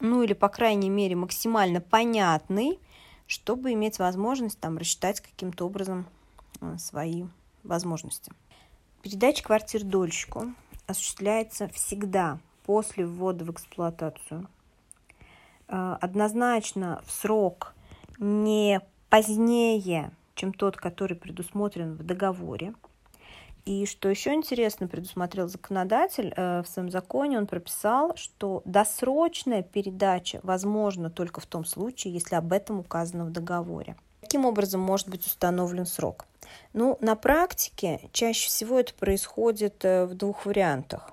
ну 0.00 0.22
или, 0.22 0.32
по 0.32 0.48
крайней 0.48 0.88
мере, 0.88 1.16
максимально 1.16 1.82
понятный, 1.82 2.80
чтобы 3.26 3.74
иметь 3.74 3.98
возможность 3.98 4.58
там 4.58 4.78
рассчитать 4.78 5.20
каким-то 5.20 5.66
образом 5.66 6.06
э, 6.62 6.78
свои 6.78 7.24
возможности. 7.62 8.32
Передача 9.02 9.44
квартир 9.44 9.84
дольщику 9.84 10.54
осуществляется 10.90 11.68
всегда 11.68 12.38
после 12.64 13.06
ввода 13.06 13.44
в 13.44 13.50
эксплуатацию. 13.50 14.46
Э, 15.68 15.96
однозначно 16.00 17.02
в 17.06 17.10
срок 17.10 17.74
не 18.18 18.80
позднее, 19.08 20.12
чем 20.34 20.52
тот, 20.52 20.76
который 20.76 21.16
предусмотрен 21.16 21.94
в 21.94 22.02
договоре. 22.04 22.74
И 23.66 23.86
что 23.86 24.08
еще 24.08 24.32
интересно, 24.32 24.88
предусмотрел 24.88 25.48
законодатель 25.48 26.32
э, 26.34 26.62
в 26.62 26.66
своем 26.66 26.90
законе, 26.90 27.38
он 27.38 27.46
прописал, 27.46 28.16
что 28.16 28.62
досрочная 28.64 29.62
передача 29.62 30.40
возможна 30.42 31.10
только 31.10 31.40
в 31.40 31.46
том 31.46 31.64
случае, 31.64 32.14
если 32.14 32.36
об 32.36 32.52
этом 32.52 32.80
указано 32.80 33.24
в 33.24 33.30
договоре. 33.30 33.96
Каким 34.22 34.46
образом 34.46 34.80
может 34.80 35.08
быть 35.08 35.26
установлен 35.26 35.86
срок? 35.86 36.26
Ну, 36.72 36.98
на 37.00 37.16
практике 37.16 38.00
чаще 38.12 38.48
всего 38.48 38.78
это 38.80 38.94
происходит 38.94 39.84
э, 39.84 40.06
в 40.06 40.14
двух 40.14 40.46
вариантах. 40.46 41.12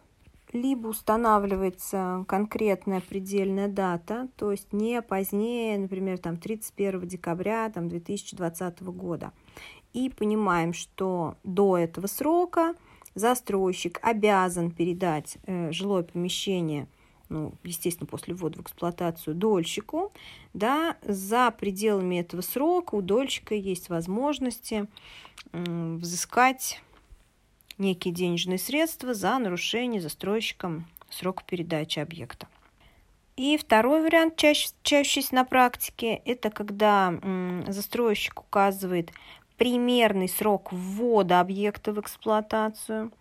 Либо 0.54 0.88
устанавливается 0.88 2.24
конкретная 2.28 3.02
предельная 3.02 3.68
дата, 3.68 4.30
то 4.38 4.52
есть 4.52 4.72
не 4.72 5.02
позднее, 5.02 5.78
например, 5.78 6.18
там 6.20 6.38
31 6.38 7.08
декабря 7.08 7.70
там, 7.70 7.90
2020 7.90 8.82
года– 8.84 9.32
и 9.98 10.10
понимаем, 10.10 10.74
что 10.74 11.36
до 11.44 11.78
этого 11.78 12.08
срока 12.08 12.76
застройщик 13.16 14.00
обязан 14.04 14.70
передать 14.70 15.38
э, 15.46 15.72
жилое 15.72 16.04
помещение, 16.04 16.88
ну, 17.30 17.54
естественно, 17.64 18.08
после 18.08 18.34
ввода 18.34 18.60
в 18.60 18.62
эксплуатацию 18.62 19.36
дольщику, 19.36 20.12
да, 20.54 20.98
за 21.04 21.52
пределами 21.52 22.20
этого 22.20 22.42
срока 22.42 22.96
у 22.96 23.02
дольщика 23.02 23.56
есть 23.56 23.90
возможности 23.90 24.88
взыскать 25.54 26.82
некие 27.78 28.14
денежные 28.14 28.58
средства 28.58 29.14
за 29.14 29.38
нарушение 29.38 30.02
застройщиком 30.02 30.88
срока 31.10 31.44
передачи 31.46 32.00
объекта. 32.00 32.48
И 33.36 33.56
второй 33.58 34.02
вариант, 34.02 34.36
чаще, 34.36 34.70
чаще 34.82 35.22
на 35.32 35.46
практике, 35.46 36.22
это 36.26 36.50
когда 36.50 37.14
застройщик 37.68 38.42
указывает 38.42 39.12
примерный 39.58 40.28
срок 40.28 40.72
ввода 40.72 41.40
объекта 41.40 41.94
в 41.94 42.00
эксплуатацию. 42.00 43.12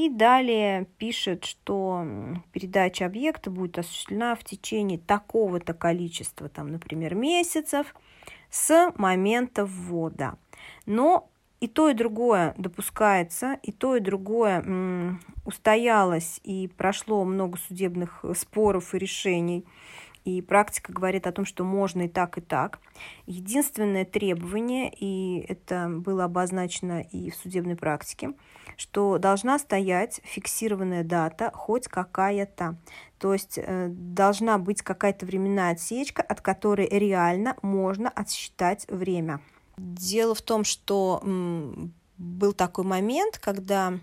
И 0.00 0.08
далее 0.08 0.86
пишет, 0.96 1.44
что 1.44 2.06
передача 2.52 3.04
объекта 3.04 3.50
будет 3.50 3.78
осуществлена 3.78 4.34
в 4.34 4.42
течение 4.44 4.98
такого-то 4.98 5.74
количества, 5.74 6.48
там, 6.48 6.72
например, 6.72 7.14
месяцев 7.14 7.94
с 8.48 8.94
момента 8.96 9.66
ввода. 9.66 10.38
Но 10.86 11.28
и 11.60 11.68
то, 11.68 11.90
и 11.90 11.92
другое 11.92 12.54
допускается, 12.56 13.58
и 13.62 13.72
то, 13.72 13.94
и 13.94 14.00
другое 14.00 15.18
устоялось, 15.44 16.40
и 16.44 16.68
прошло 16.78 17.22
много 17.26 17.58
судебных 17.58 18.24
споров 18.34 18.94
и 18.94 18.98
решений 18.98 19.66
и 20.24 20.42
практика 20.42 20.92
говорит 20.92 21.26
о 21.26 21.32
том, 21.32 21.44
что 21.44 21.64
можно 21.64 22.02
и 22.02 22.08
так, 22.08 22.36
и 22.36 22.40
так. 22.40 22.78
Единственное 23.26 24.04
требование, 24.04 24.92
и 24.94 25.44
это 25.48 25.88
было 25.88 26.24
обозначено 26.24 27.00
и 27.00 27.30
в 27.30 27.36
судебной 27.36 27.76
практике, 27.76 28.34
что 28.76 29.18
должна 29.18 29.58
стоять 29.58 30.20
фиксированная 30.24 31.04
дата, 31.04 31.50
хоть 31.54 31.88
какая-то. 31.88 32.76
То 33.18 33.32
есть 33.32 33.58
э, 33.58 33.88
должна 33.90 34.58
быть 34.58 34.82
какая-то 34.82 35.24
временная 35.24 35.72
отсечка, 35.72 36.22
от 36.22 36.40
которой 36.40 36.88
реально 36.88 37.56
можно 37.62 38.10
отсчитать 38.10 38.86
время. 38.88 39.40
Дело 39.78 40.34
в 40.34 40.42
том, 40.42 40.64
что 40.64 41.20
м, 41.22 41.94
был 42.18 42.52
такой 42.52 42.84
момент, 42.84 43.38
когда 43.38 43.98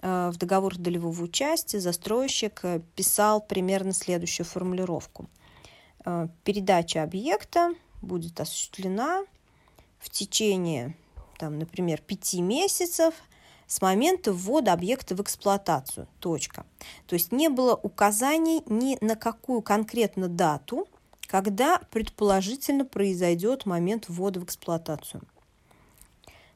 э, 0.00 0.30
в 0.32 0.38
договор 0.38 0.76
долевого 0.78 1.22
участия 1.22 1.80
застройщик 1.80 2.60
э, 2.62 2.80
писал 2.96 3.42
примерно 3.42 3.92
следующую 3.92 4.46
формулировку– 4.46 5.28
передача 6.44 7.02
объекта 7.02 7.74
будет 8.02 8.40
осуществлена 8.40 9.24
в 9.98 10.08
течение, 10.10 10.96
там, 11.38 11.58
например, 11.58 12.00
пяти 12.00 12.40
месяцев 12.40 13.14
с 13.66 13.80
момента 13.80 14.32
ввода 14.32 14.72
объекта 14.72 15.14
в 15.14 15.20
эксплуатацию. 15.20 16.08
Точка. 16.18 16.66
То 17.06 17.14
есть 17.14 17.30
не 17.32 17.48
было 17.48 17.74
указаний 17.74 18.62
ни 18.66 18.98
на 19.04 19.14
какую 19.14 19.62
конкретно 19.62 20.28
дату, 20.28 20.88
когда 21.26 21.78
предположительно 21.90 22.84
произойдет 22.84 23.66
момент 23.66 24.06
ввода 24.08 24.40
в 24.40 24.44
эксплуатацию. 24.44 25.22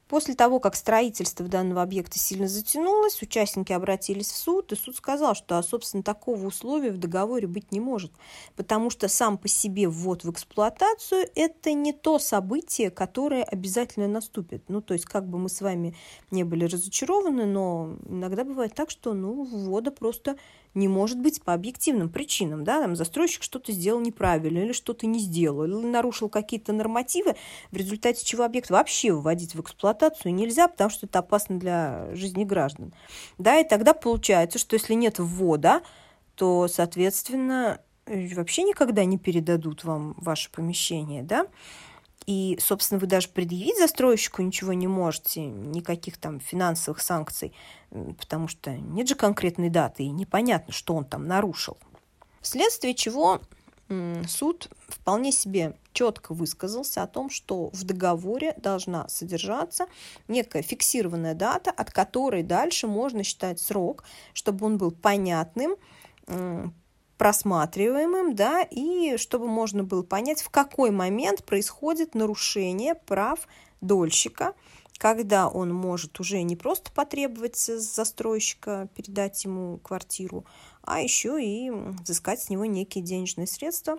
После 0.09 0.35
того, 0.35 0.61
как 0.61 0.77
строительство 0.77 1.47
данного 1.49 1.83
объекта 1.83 2.19
сильно 2.19 2.47
затянулось, 2.47 3.23
участники 3.23 3.73
обратились 3.73 4.31
в 4.31 4.37
суд, 4.37 4.71
и 4.73 4.77
суд 4.77 4.97
сказал, 4.97 5.35
что, 5.35 5.57
а, 5.57 5.63
собственно, 5.63 6.03
такого 6.03 6.47
условия 6.47 6.91
в 6.91 6.99
договоре 6.99 7.47
быть 7.47 7.73
не 7.73 7.81
может, 7.81 8.13
потому 8.55 8.91
что 8.91 9.09
сам 9.09 9.39
по 9.39 9.49
себе 9.49 9.89
ввод 9.89 10.23
в 10.23 10.31
эксплуатацию– 10.31 11.27
это 11.35 11.73
не 11.73 11.95
то 11.95 12.19
событие, 12.19 12.91
которое 12.91 13.45
обязательно 13.45 14.07
наступит. 14.07 14.65
Ну, 14.69 14.83
то 14.83 14.93
есть, 14.93 15.07
как 15.07 15.27
бы 15.27 15.39
мы 15.39 15.49
с 15.49 15.63
вами 15.63 15.95
не 16.31 16.45
были 16.45 16.67
разочарованы, 16.67 17.47
но 17.47 17.97
иногда 18.07 18.45
бывает 18.45 18.75
так, 18.75 18.91
что, 18.91 19.15
ну, 19.15 19.45
ввода 19.45 19.91
просто 19.91 20.37
не 20.75 20.89
может 20.89 21.19
быть 21.19 21.43
по 21.43 21.55
объективным 21.55 22.09
причинам. 22.09 22.65
Да? 22.65 22.81
Там 22.81 22.97
застройщик 22.97 23.43
что-то 23.43 23.73
сделал 23.73 24.01
неправильно 24.01 24.59
или 24.59 24.73
что-то 24.73 25.07
не 25.07 25.19
сделал, 25.21 25.65
или 25.65 25.75
нарушил 25.75 26.29
какие-то 26.29 26.73
нормативы, 26.73 27.37
в 27.71 27.77
результате 27.77 28.25
чего 28.25 28.45
объект 28.45 28.71
вообще 28.71 29.13
вводить 29.13 29.55
в 29.55 29.61
эксплуатацию 29.61 30.35
нельзя, 30.35 30.69
потому 30.69 30.91
что 30.91 31.07
это 31.07 31.21
опасно 31.21 31.59
для 31.59 32.09
жизни 32.15 32.45
граждан. 32.45 32.93
Да? 33.39 33.59
И 33.59 33.69
тогда 33.69 33.95
получается, 33.95 34.59
что 34.59 34.75
если 34.75 34.95
нет 34.95 35.19
ввода, 35.19 35.83
то, 36.35 36.69
соответственно, 36.69 37.81
вообще 38.07 38.65
никогда 38.65 39.05
не 39.05 39.19
передадут 39.19 39.85
вам 39.85 40.15
ваше 40.19 40.51
помещение. 40.51 41.23
Да? 41.23 41.47
И, 42.27 42.59
собственно, 42.61 42.99
вы 42.99 43.07
даже 43.07 43.29
предъявить 43.29 43.79
застройщику 43.79 44.43
ничего 44.43 44.73
не 44.73 44.89
можете, 44.89 45.45
никаких 45.45 46.17
там 46.17 46.41
финансовых 46.41 47.01
санкций, 47.01 47.53
потому 47.91 48.49
что 48.49 48.71
нет 48.71 49.09
же 49.09 49.15
конкретной 49.15 49.69
даты, 49.69 50.05
и 50.05 50.11
непонятно, 50.11 50.73
что 50.73 50.95
он 50.95 51.05
там 51.05 51.27
нарушил. 51.27 51.77
Вследствие 52.41 52.95
чего 52.95 53.41
суд 54.27 54.71
вполне 54.89 55.31
себе 55.31 55.77
четко 55.93 56.33
высказался 56.33 57.03
о 57.03 57.07
том, 57.07 57.29
что 57.29 57.69
в 57.73 57.85
договоре 57.85 58.55
должна 58.57 59.09
содержаться 59.09 59.87
некая 60.27 60.63
фиксированная 60.63 61.35
дата, 61.35 61.71
от 61.71 61.91
которой 61.91 62.43
дальше 62.43 62.87
можно 62.87 63.23
считать 63.23 63.61
срок, 63.61 64.05
чтобы 64.33 64.65
он 64.65 64.79
был 64.79 64.91
понятным, 64.91 65.77
просматриваемым, 67.19 68.35
да, 68.35 68.63
и 68.63 69.17
чтобы 69.17 69.47
можно 69.47 69.85
было 69.85 70.03
понять, 70.03 70.43
в 70.43 70.51
какой 70.51 70.91
момент 70.91 71.45
происходит 71.45 72.15
нарушение 72.15 72.95
прав 72.95 73.47
дольщика, 73.81 74.55
когда 74.99 75.49
он 75.49 75.73
может 75.73 76.19
уже 76.21 76.43
не 76.43 76.57
просто 76.57 76.91
потребовать 76.93 77.57
застройщика 77.57 78.89
передать 78.95 79.45
ему 79.45 79.79
квартиру, 79.79 80.45
а 80.83 81.01
еще 81.01 81.43
и 81.43 81.71
взыскать 81.71 82.41
с 82.41 82.51
него 82.51 82.65
некие 82.65 83.03
денежные 83.03 83.47
средства 83.47 83.99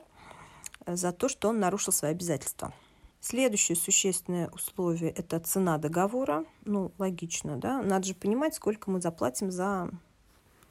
за 0.86 1.12
то, 1.12 1.30
что 1.30 1.50
он 1.50 1.60
нарушил 1.60 1.94
свои 1.94 2.12
обязательства. 2.12 2.74
Следующее 3.20 3.76
существенное 3.76 4.50
условие– 4.50 5.10
это 5.18 5.40
цена 5.40 5.80
договора. 5.80 6.46
Ну, 6.64 6.92
логично, 7.00 7.58
да? 7.58 7.82
Надо 7.82 8.06
же 8.06 8.14
понимать, 8.14 8.54
сколько 8.54 8.92
мы 8.92 9.02
заплатим 9.02 9.50
за 9.50 9.90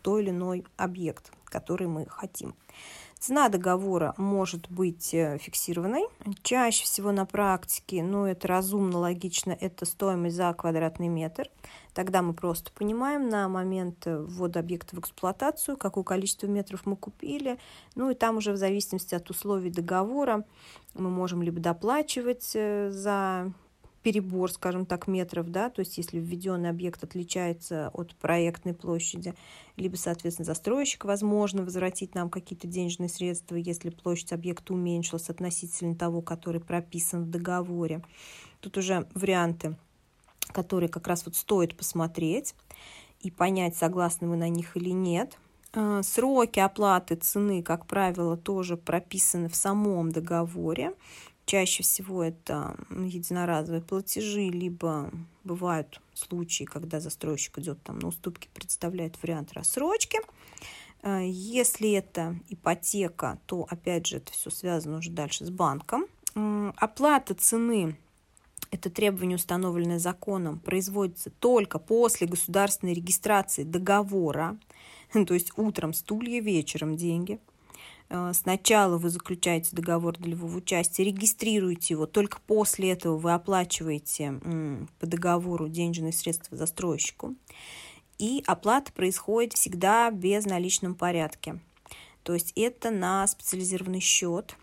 той 0.05 0.23
или 0.23 0.31
иной 0.31 0.65
объект, 0.77 1.33
который 1.47 1.89
мы 1.89 2.07
хотим. 2.07 2.55
Цена 3.19 3.49
договора 3.49 4.13
может 4.19 4.71
быть 4.71 5.15
э, 5.15 5.39
фиксированной. 5.39 6.05
Чаще 6.43 6.85
всего 6.85 7.11
на 7.11 7.25
практике, 7.25 8.03
ну 8.03 8.27
это 8.27 8.47
разумно, 8.49 8.99
логично, 8.99 9.57
это 9.59 9.87
стоимость 9.87 10.37
за 10.37 10.53
квадратный 10.53 11.09
метр. 11.09 11.49
Тогда 11.95 12.21
мы 12.21 12.35
просто 12.35 12.71
понимаем 12.71 13.31
на 13.31 13.49
момент 13.49 14.07
э, 14.07 14.19
ввода 14.19 14.61
объекта 14.61 14.95
в 14.95 14.99
эксплуатацию, 14.99 15.79
какое 15.79 16.05
количество 16.05 16.49
метров 16.49 16.85
мы 16.85 16.97
купили. 16.97 17.59
Ну 17.95 18.11
и 18.11 18.15
там 18.15 18.37
уже 18.37 18.53
в 18.53 18.59
зависимости 18.59 19.15
от 19.15 19.31
условий 19.31 19.71
договора 19.71 20.45
мы 20.93 21.09
можем 21.09 21.43
либо 21.43 21.61
доплачивать 21.61 22.51
э, 22.55 22.91
за 22.91 23.55
перебор, 24.05 24.53
скажем 24.53 24.85
так, 24.85 25.09
метров, 25.09 25.51
да, 25.51 25.71
то 25.71 25.81
есть 25.81 25.97
если 25.97 26.19
введенный 26.19 26.69
объект 26.69 27.03
отличается 27.03 27.89
от 27.95 28.15
проектной 28.17 28.75
площади, 28.75 29.35
либо, 29.77 29.97
соответственно, 29.97 30.45
застройщик, 30.45 31.07
возможно, 31.07 31.65
возвратить 31.65 32.15
нам 32.15 32.29
какие-то 32.29 32.67
денежные 32.67 33.09
средства, 33.09 33.57
если 33.57 33.89
площадь 33.89 34.33
объекта 34.33 34.75
уменьшилась 34.75 35.31
относительно 35.31 35.97
того, 35.97 36.21
который 36.21 36.61
прописан 36.61 37.25
в 37.25 37.31
договоре. 37.31 38.03
Тут 38.61 38.77
уже 38.77 39.09
варианты, 39.15 39.77
которые 40.53 40.91
как 40.91 41.09
раз 41.09 41.25
вот 41.25 41.35
стоит 41.35 41.75
посмотреть 41.75 42.55
и 43.21 43.31
понять, 43.31 43.75
согласны 43.75 44.27
мы 44.27 44.37
на 44.37 44.51
них 44.51 44.77
или 44.77 44.91
нет. 44.91 45.39
Э, 45.73 46.03
сроки 46.03 46.61
оплаты 46.61 47.17
цены, 47.17 47.63
как 47.63 47.87
правило, 47.87 48.37
тоже 48.37 48.77
прописаны 48.77 49.49
в 49.49 49.57
самом 49.57 50.13
договоре. 50.13 50.93
Чаще 51.47 51.83
всего 51.83 52.25
это 52.25 52.77
единоразовые 52.91 53.83
платежи, 53.83 54.49
либо 54.49 55.11
бывают 55.45 56.01
случаи, 56.15 56.65
когда 56.65 57.01
застройщик 57.01 57.59
идет 57.59 57.83
там 57.83 57.99
на 57.99 58.09
уступки, 58.09 58.49
представляет 58.55 59.23
вариант 59.23 59.53
рассрочки. 59.53 60.19
Э, 61.03 61.21
если 61.27 61.93
это 61.93 62.39
ипотека, 62.49 63.39
то 63.47 63.67
опять 63.69 64.07
же 64.07 64.17
это 64.17 64.33
все 64.33 64.51
связано 64.51 64.99
уже 64.99 65.11
дальше 65.11 65.45
с 65.45 65.51
банком. 65.51 66.07
Оплата 66.77 67.35
цены 67.35 67.97
это 68.75 68.91
требование, 68.91 69.37
установленное 69.37 70.01
законом, 70.01 70.59
производится 70.59 71.31
только 71.31 71.79
после 71.79 72.27
государственной 72.27 72.93
регистрации 72.93 73.63
договора, 73.63 74.59
то 75.13 75.35
есть 75.35 75.53
утром 75.57 75.93
стулья, 75.93 76.41
вечером 76.41 76.97
деньги. 76.97 77.39
Э, 78.15 78.33
сначала 78.33 78.97
вы 78.97 79.11
заключаете 79.11 79.71
договор 79.73 80.17
долевого 80.17 80.59
участия, 80.59 81.05
регистрируете 81.05 81.95
его, 81.95 82.07
только 82.07 82.39
после 82.47 82.93
этого 82.93 83.17
вы 83.17 83.33
оплачиваете 83.33 84.41
по 85.01 85.07
договору 85.07 85.69
денежные 85.69 86.13
средства 86.13 86.57
застройщику. 86.57 87.35
И 88.19 88.45
оплата 88.47 88.93
происходит 88.93 89.55
всегда 89.55 90.11
в 90.11 90.15
безналичном 90.15 90.95
порядке. 90.95 91.59
То 92.23 92.33
есть 92.33 92.53
это 92.55 92.91
на 92.91 93.27
специализированный 93.27 94.01
счет, 94.01 94.57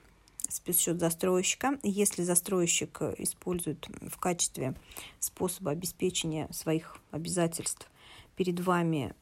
спецсчет 0.48 1.00
застройщика. 1.00 1.78
Если 1.84 2.24
застройщик 2.24 3.02
использует 3.18 3.88
в 4.02 4.18
качестве 4.18 4.76
способа 5.20 5.72
обеспечения 5.72 6.48
своих 6.52 6.98
обязательств 7.12 7.92
перед 8.38 8.62
вами 8.62 9.14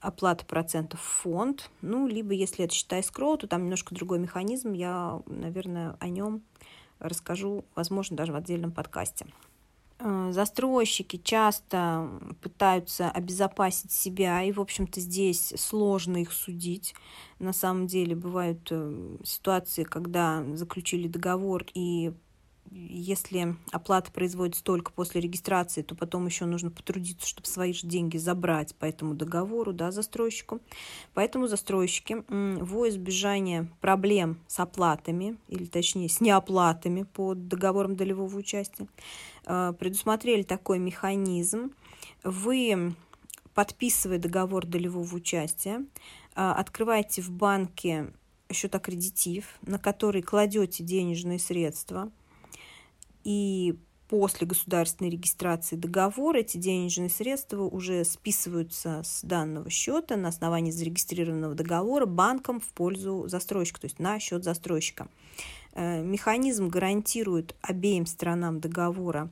оплата 0.00 0.44
процентов 0.44 1.00
в 1.00 1.22
фонд, 1.22 1.70
ну, 1.82 2.06
либо 2.06 2.32
если 2.32 2.64
это 2.64 2.74
считай 2.74 3.02
скроу, 3.02 3.36
то 3.36 3.46
там 3.46 3.62
немножко 3.62 3.94
другой 3.94 4.18
механизм, 4.18 4.72
я, 4.72 5.22
наверное, 5.26 5.96
о 6.00 6.08
нем 6.08 6.42
расскажу, 6.98 7.64
возможно, 7.74 8.16
даже 8.16 8.32
в 8.32 8.36
отдельном 8.36 8.72
подкасте. 8.72 9.26
Э, 9.98 10.30
застройщики 10.32 11.16
часто 11.16 12.10
пытаются 12.42 13.10
обезопасить 13.10 13.92
себя, 13.92 14.42
и, 14.42 14.52
в 14.52 14.60
общем-то, 14.60 15.00
здесь 15.00 15.54
сложно 15.56 16.18
их 16.18 16.32
судить. 16.32 16.94
На 17.38 17.52
самом 17.52 17.86
деле 17.86 18.14
бывают 18.14 18.68
э, 18.70 19.16
ситуации, 19.24 19.84
когда 19.84 20.44
заключили 20.54 21.08
договор 21.08 21.66
и 21.74 22.12
если 22.74 23.54
оплата 23.70 24.10
производится 24.10 24.64
только 24.64 24.90
после 24.90 25.20
регистрации, 25.20 25.82
то 25.82 25.94
потом 25.94 26.26
еще 26.26 26.44
нужно 26.44 26.72
потрудиться, 26.72 27.26
чтобы 27.26 27.46
свои 27.46 27.72
же 27.72 27.86
деньги 27.86 28.16
забрать 28.16 28.74
по 28.74 28.84
этому 28.84 29.14
договору, 29.14 29.72
да, 29.72 29.92
застройщику. 29.92 30.60
Поэтому 31.14 31.46
застройщики 31.46 32.24
во 32.28 32.88
избежание 32.88 33.68
проблем 33.80 34.40
с 34.48 34.58
оплатами, 34.58 35.36
или 35.48 35.66
точнее 35.66 36.08
с 36.08 36.20
неоплатами 36.20 37.04
по 37.04 37.34
договорам 37.34 37.94
долевого 37.94 38.36
участия, 38.36 38.88
э, 39.46 39.72
предусмотрели 39.78 40.42
такой 40.42 40.80
механизм. 40.80 41.72
Вы, 42.24 42.96
подписывая 43.54 44.18
договор 44.18 44.66
долевого 44.66 45.14
участия, 45.14 45.84
э, 46.34 46.50
открываете 46.50 47.22
в 47.22 47.30
банке 47.30 48.12
счет 48.52 48.74
аккредитив, 48.74 49.58
на 49.62 49.78
который 49.78 50.22
кладете 50.22 50.82
денежные 50.82 51.38
средства– 51.38 52.10
и 53.24 53.78
после 54.08 54.46
государственной 54.46 55.10
регистрации 55.10 55.76
договора 55.76 56.38
эти 56.38 56.56
денежные 56.56 57.08
средства 57.08 57.62
уже 57.62 58.04
списываются 58.04 59.02
с 59.02 59.22
данного 59.22 59.70
счета 59.70 60.16
на 60.16 60.28
основании 60.28 60.70
зарегистрированного 60.70 61.54
договора 61.54 62.06
банком 62.06 62.60
в 62.60 62.68
пользу 62.74 63.24
застройщика, 63.26 63.80
то 63.80 63.86
есть 63.86 63.98
на 63.98 64.20
счет 64.20 64.44
застройщика. 64.44 65.08
Э, 65.72 66.02
механизм 66.02 66.68
гарантирует 66.68 67.56
обеим 67.62 68.06
сторонам 68.06 68.60
договора 68.60 69.30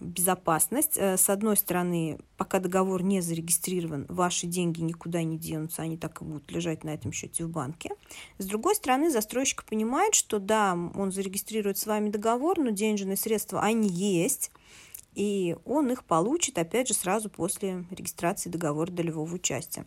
безопасность. 0.00 0.96
Э, 0.96 1.16
с 1.16 1.30
одной 1.30 1.56
стороны, 1.56 2.18
пока 2.36 2.60
договор 2.60 3.02
не 3.02 3.20
зарегистрирован, 3.20 4.04
ваши 4.08 4.46
деньги 4.46 4.82
никуда 4.82 5.22
не 5.22 5.38
денутся, 5.38 5.82
они 5.82 5.96
так 5.96 6.20
и 6.20 6.24
будут 6.24 6.50
лежать 6.50 6.84
на 6.84 6.90
этом 6.90 7.12
счете 7.12 7.44
в 7.44 7.50
банке. 7.50 7.90
С 8.38 8.44
другой 8.44 8.74
стороны, 8.74 9.10
застройщик 9.10 9.64
понимает, 9.64 10.14
что 10.14 10.38
да, 10.38 10.74
он 10.94 11.12
зарегистрирует 11.12 11.78
с 11.78 11.86
вами 11.86 12.10
договор, 12.10 12.58
но 12.58 12.70
денежные 12.70 13.16
средства, 13.16 13.62
они 13.62 13.88
есть, 13.88 14.50
и 15.14 15.56
он 15.64 15.90
их 15.90 16.04
получит, 16.04 16.58
опять 16.58 16.88
же, 16.88 16.94
сразу 16.94 17.30
после 17.30 17.84
регистрации 17.90 18.50
договора 18.50 18.90
долевого 18.90 19.34
участия. 19.34 19.86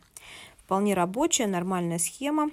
Вполне 0.58 0.96
рабочая, 0.96 1.48
нормальная 1.48 2.00
схема. 2.00 2.50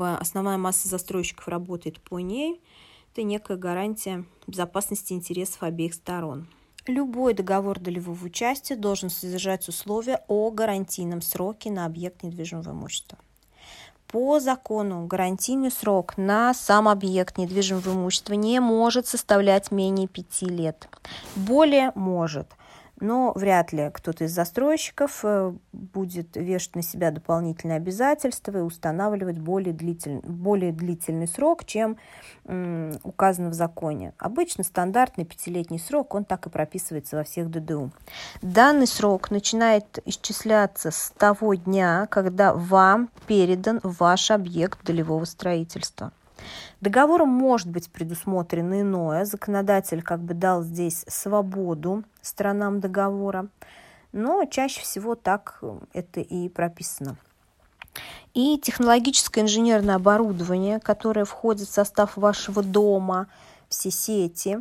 Основная 0.00 0.56
масса 0.56 0.88
застройщиков 0.88 1.48
работает 1.48 2.00
по 2.00 2.18
ней– 2.18 2.62
это 3.14 3.22
некая 3.22 3.56
гарантия 3.56 4.24
безопасности 4.48 5.12
интересов 5.12 5.62
обеих 5.62 5.94
сторон. 5.94 6.48
Любой 6.88 7.32
договор 7.32 7.78
долевого 7.78 8.24
участия 8.24 8.74
должен 8.74 9.08
содержать 9.08 9.68
условия 9.68 10.24
о 10.26 10.50
гарантийном 10.50 11.22
сроке 11.22 11.70
на 11.70 11.86
объект 11.86 12.24
недвижимого 12.24 12.72
имущества. 12.72 13.16
По 14.08 14.40
закону 14.40 15.06
гарантийный 15.06 15.70
срок 15.70 16.18
на 16.18 16.52
сам 16.54 16.88
объект 16.88 17.38
недвижимого 17.38 17.92
имущества 17.92 18.34
не 18.34 18.58
может 18.58 19.06
составлять 19.06 19.70
менее 19.70 20.08
пяти 20.08 20.46
лет. 20.46 20.88
Более 21.36 21.92
может– 21.94 22.48
но 23.00 23.32
вряд 23.34 23.72
ли 23.72 23.90
кто-то 23.92 24.24
из 24.24 24.32
застройщиков 24.32 25.20
э, 25.24 25.52
будет 25.72 26.36
вешать 26.36 26.76
на 26.76 26.82
себя 26.82 27.10
дополнительные 27.10 27.76
обязательства 27.76 28.58
и 28.58 28.62
устанавливать 28.62 29.38
более 29.38 29.72
длительный, 29.72 30.20
более 30.22 30.72
длительный 30.72 31.28
срок, 31.28 31.64
чем 31.64 31.96
указано 33.02 33.48
в 33.50 33.54
законе. 33.54 34.12
Обычно 34.18 34.64
стандартный 34.64 35.24
пятилетний 35.24 35.78
срок, 35.78 36.14
он 36.14 36.24
так 36.24 36.46
и 36.46 36.50
прописывается 36.50 37.16
во 37.16 37.24
всех 37.24 37.50
ДДУ. 37.50 37.90
Данный 38.42 38.86
срок 38.86 39.30
начинает 39.30 39.98
исчисляться 40.04 40.90
с 40.90 41.12
того 41.16 41.54
дня, 41.54 42.06
когда 42.10 42.52
вам 42.52 43.08
передан 43.26 43.80
ваш 43.82 44.30
объект 44.30 44.84
долевого 44.84 45.24
строительства. 45.24 46.12
Договором 46.80 47.28
может 47.28 47.68
быть 47.68 47.90
предусмотрено 47.90 48.80
иное. 48.80 49.24
Законодатель 49.24 50.02
как 50.02 50.20
бы 50.20 50.34
дал 50.34 50.62
здесь 50.62 51.04
свободу 51.08 52.04
сторонам 52.20 52.80
договора, 52.80 53.48
но 54.12 54.44
чаще 54.44 54.80
всего 54.80 55.14
так 55.14 55.62
это 55.92 56.20
и 56.20 56.48
прописано. 56.48 57.16
И 58.34 58.58
технологическое 58.58 59.44
инженерное 59.44 59.94
оборудование, 59.96 60.80
которое 60.80 61.24
входит 61.24 61.68
в 61.68 61.72
состав 61.72 62.16
вашего 62.16 62.62
дома, 62.62 63.28
все 63.68 63.90
сети, 63.90 64.58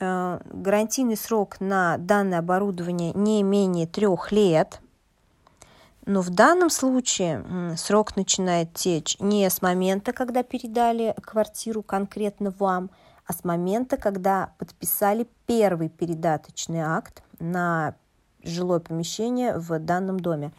э, 0.00 0.40
гарантийный 0.44 1.16
срок 1.16 1.60
на 1.60 1.96
данное 1.98 2.40
оборудование 2.40 3.12
не 3.14 3.42
менее 3.42 3.86
трех 3.86 4.32
лет– 4.32 4.80
но 6.06 6.22
в 6.22 6.30
данном 6.30 6.70
случае 6.70 7.76
срок 7.76 8.16
начинает 8.16 8.72
течь 8.72 9.18
не 9.18 9.48
с 9.50 9.60
момента, 9.60 10.12
когда 10.12 10.42
передали 10.44 11.14
квартиру 11.20 11.82
конкретно 11.82 12.54
вам, 12.58 12.90
а 13.26 13.32
с 13.32 13.42
момента, 13.42 13.96
когда 13.96 14.52
подписали 14.58 15.26
первый 15.46 15.88
передаточный 15.88 16.80
акт 16.80 17.24
на 17.40 17.96
жилое 18.44 18.78
помещение 18.78 19.58
в 19.58 19.78
данном 19.80 20.20
доме. 20.20 20.52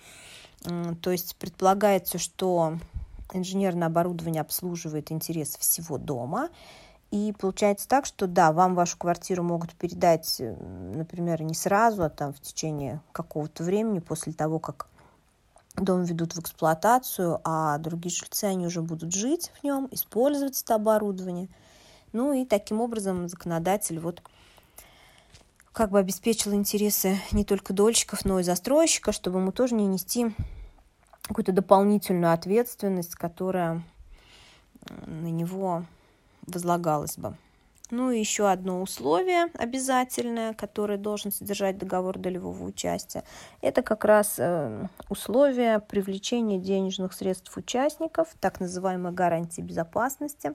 То 1.01 1.11
есть 1.11 1.37
предполагается, 1.37 2.17
что 2.17 2.77
инженерное 3.31 3.87
оборудование 3.87 4.41
обслуживает 4.41 5.13
интерес 5.13 5.55
всего 5.55 5.97
дома, 5.97 6.49
и 7.09 7.33
получается 7.39 7.87
так, 7.87 8.05
что 8.05 8.27
да, 8.27 8.51
вам 8.51 8.75
вашу 8.75 8.97
квартиру 8.97 9.41
могут 9.41 9.73
передать, 9.75 10.41
например, 10.41 11.41
не 11.41 11.53
сразу, 11.53 12.03
а 12.03 12.09
там 12.09 12.33
в 12.33 12.41
течение 12.41 12.99
какого-то 13.13 13.63
времени 13.63 13.99
после 13.99 14.33
того, 14.33 14.59
как 14.59 14.87
дом 15.83 16.03
ведут 16.03 16.35
в 16.35 16.39
эксплуатацию, 16.39 17.39
а 17.43 17.77
другие 17.77 18.13
жильцы, 18.13 18.45
они 18.45 18.65
уже 18.65 18.81
будут 18.81 19.13
жить 19.13 19.51
в 19.59 19.63
нем, 19.63 19.87
использовать 19.91 20.61
это 20.61 20.75
оборудование. 20.75 21.49
Ну 22.13 22.33
и 22.33 22.45
таким 22.45 22.81
образом 22.81 23.27
законодатель 23.27 23.99
вот 23.99 24.21
как 25.73 25.91
бы 25.91 25.99
обеспечил 25.99 26.53
интересы 26.53 27.19
не 27.31 27.45
только 27.45 27.73
дольщиков, 27.73 28.25
но 28.25 28.39
и 28.39 28.43
застройщика, 28.43 29.11
чтобы 29.11 29.39
ему 29.39 29.51
тоже 29.51 29.75
не 29.75 29.85
нести 29.85 30.33
какую-то 31.21 31.51
дополнительную 31.51 32.33
ответственность, 32.33 33.15
которая 33.15 33.83
на 35.05 35.27
него 35.27 35.85
возлагалась 36.47 37.17
бы. 37.17 37.35
Ну 37.89 38.11
и 38.11 38.19
еще 38.19 38.49
одно 38.49 38.81
условие 38.81 39.45
обязательное, 39.53 40.53
которое 40.53 40.97
должен 40.97 41.31
содержать 41.31 41.77
договор 41.77 42.17
долевого 42.17 42.63
участия, 42.63 43.23
это 43.61 43.81
как 43.81 44.03
раз 44.03 44.35
э, 44.39 44.87
условие 45.09 45.79
привлечения 45.79 46.59
денежных 46.59 47.13
средств 47.13 47.55
участников, 47.55 48.27
так 48.41 48.59
называемая 48.59 49.13
гарантия 49.13 49.61
безопасности. 49.61 50.53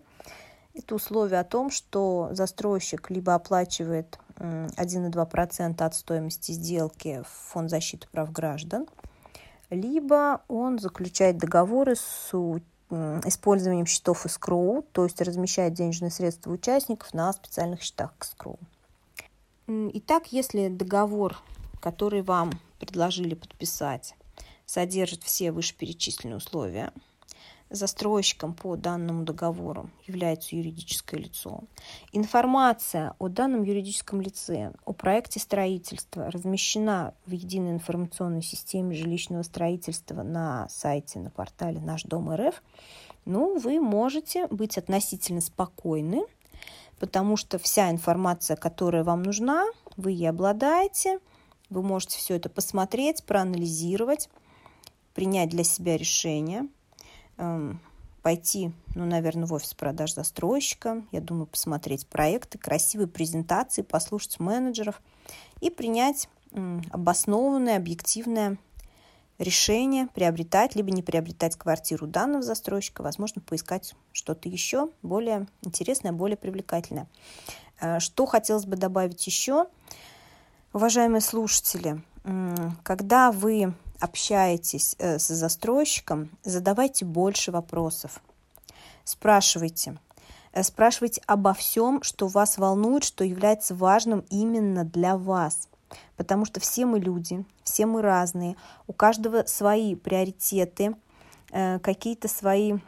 Это 0.74 0.94
условие 0.94 1.40
о 1.40 1.44
том, 1.44 1.70
что 1.70 2.28
застройщик 2.32 3.10
либо 3.10 3.34
оплачивает 3.34 4.18
1,2% 4.36 5.82
от 5.82 5.94
стоимости 5.94 6.52
сделки 6.52 7.22
в 7.22 7.50
Фонд 7.52 7.70
защиты 7.70 8.08
прав 8.10 8.30
граждан, 8.32 8.86
либо 9.70 10.42
он 10.48 10.78
заключает 10.78 11.38
договоры 11.38 11.96
с 11.96 12.30
использованием 12.93 13.86
счетов 13.86 14.26
escrow, 14.26 14.84
то 14.93 15.05
есть 15.05 15.20
размещает 15.20 15.74
денежные 15.74 16.11
средства 16.11 16.51
участников 16.51 17.14
на 17.14 17.32
специальных 17.32 17.82
счетах 17.82 18.12
escrow. 18.20 18.59
Итак, 19.66 20.32
если 20.32 20.68
договор, 20.68 21.38
который 21.80 22.22
вам 22.22 22.53
предложили 22.78 23.34
подписать, 23.34 24.14
содержит 24.66 25.22
все 25.22 25.53
вышеперечисленные 25.53 26.36
условия, 26.36 26.93
застройщиком 27.72 28.54
по 28.54 28.76
данному 28.76 29.24
договору 29.24 29.90
является 30.06 30.54
юридическое 30.54 31.20
лицо. 31.20 31.60
Информация 32.12 33.14
о 33.18 33.28
данном 33.28 33.62
юридическом 33.62 34.20
лице, 34.20 34.72
о 34.84 34.92
проекте 34.92 35.40
строительства 35.40 36.30
размещена 36.30 37.14
в 37.26 37.32
единой 37.32 37.72
информационной 37.72 38.42
системе 38.42 38.94
жилищного 38.94 39.42
строительства 39.42 40.22
на 40.22 40.68
сайте, 40.68 41.18
на 41.18 41.30
портале 41.30 41.80
«Наш 41.80 42.04
дом 42.04 42.32
РФ», 42.34 42.62
ну, 43.24 43.58
вы 43.58 43.80
можете 43.80 44.46
быть 44.48 44.78
относительно 44.78 45.40
спокойны, 45.40 46.22
потому 46.98 47.36
что 47.36 47.58
вся 47.58 47.90
информация, 47.90 48.56
которая 48.56 49.04
вам 49.04 49.22
нужна, 49.22 49.64
вы 49.96 50.12
ей 50.12 50.28
обладаете, 50.28 51.20
вы 51.70 51.82
можете 51.82 52.18
все 52.18 52.34
это 52.34 52.48
посмотреть, 52.48 53.24
проанализировать, 53.24 54.28
принять 55.14 55.50
для 55.50 55.64
себя 55.64 55.96
решение– 55.96 56.68
Эм, 57.43 57.80
пойти, 58.22 58.70
ну, 58.95 59.05
наверное, 59.05 59.47
в 59.47 59.53
офис 59.53 59.74
продаж 59.74 60.14
застройщика, 60.14 61.03
я 61.11 61.20
думаю, 61.20 61.47
посмотреть 61.47 62.07
проекты, 62.07 62.57
красивые 62.57 63.09
презентации, 63.09 63.82
послушать 63.82 64.38
менеджеров 64.38 65.03
и 65.61 65.68
принять 65.68 66.28
обоснованное, 66.93 67.78
объективное 67.78 68.59
решение 69.38 70.07
приобретать 70.14 70.76
либо 70.76 70.93
не 70.93 71.03
приобретать 71.03 71.57
квартиру 71.57 72.07
данного 72.07 72.45
застройщика, 72.45 73.03
возможно, 73.03 73.40
поискать 73.40 73.97
что-то 74.12 74.49
еще 74.49 74.90
более 75.03 75.49
интересное, 75.62 76.12
более 76.12 76.36
привлекательное. 76.36 77.09
Э, 77.80 77.99
что 77.99 78.26
хотелось 78.26 78.66
бы 78.66 78.76
добавить 78.76 79.26
еще, 79.26 79.66
уважаемые 80.72 81.22
слушатели, 81.22 82.01
когда 82.84 83.32
вы 83.32 83.74
общаетесь 84.03 84.96
э, 84.98 85.18
с 85.18 85.28
застройщиком, 85.28 86.30
задавайте 86.42 87.05
больше 87.05 87.53
вопросов. 87.53 88.20
Спрашивайте. 89.05 89.96
Э, 90.53 90.64
спрашивайте 90.64 91.22
обо 91.26 91.55
всем, 91.55 92.03
что 92.03 92.26
вас 92.26 92.59
волнует, 92.59 93.05
что 93.05 93.22
является 93.24 93.76
важным 93.76 94.24
именно 94.28 94.84
для 94.84 95.16
вас. 95.16 95.68
Потому 96.16 96.44
что 96.46 96.59
все 96.59 96.84
мы 96.84 96.98
люди, 96.98 97.44
все 97.62 97.86
мы 97.86 98.03
разные, 98.03 98.57
у 98.88 98.92
каждого 98.92 99.44
свои 99.46 99.94
приоритеты, 99.94 100.96
э, 101.53 101.78
какие-то 101.78 102.28
свои 102.28 102.78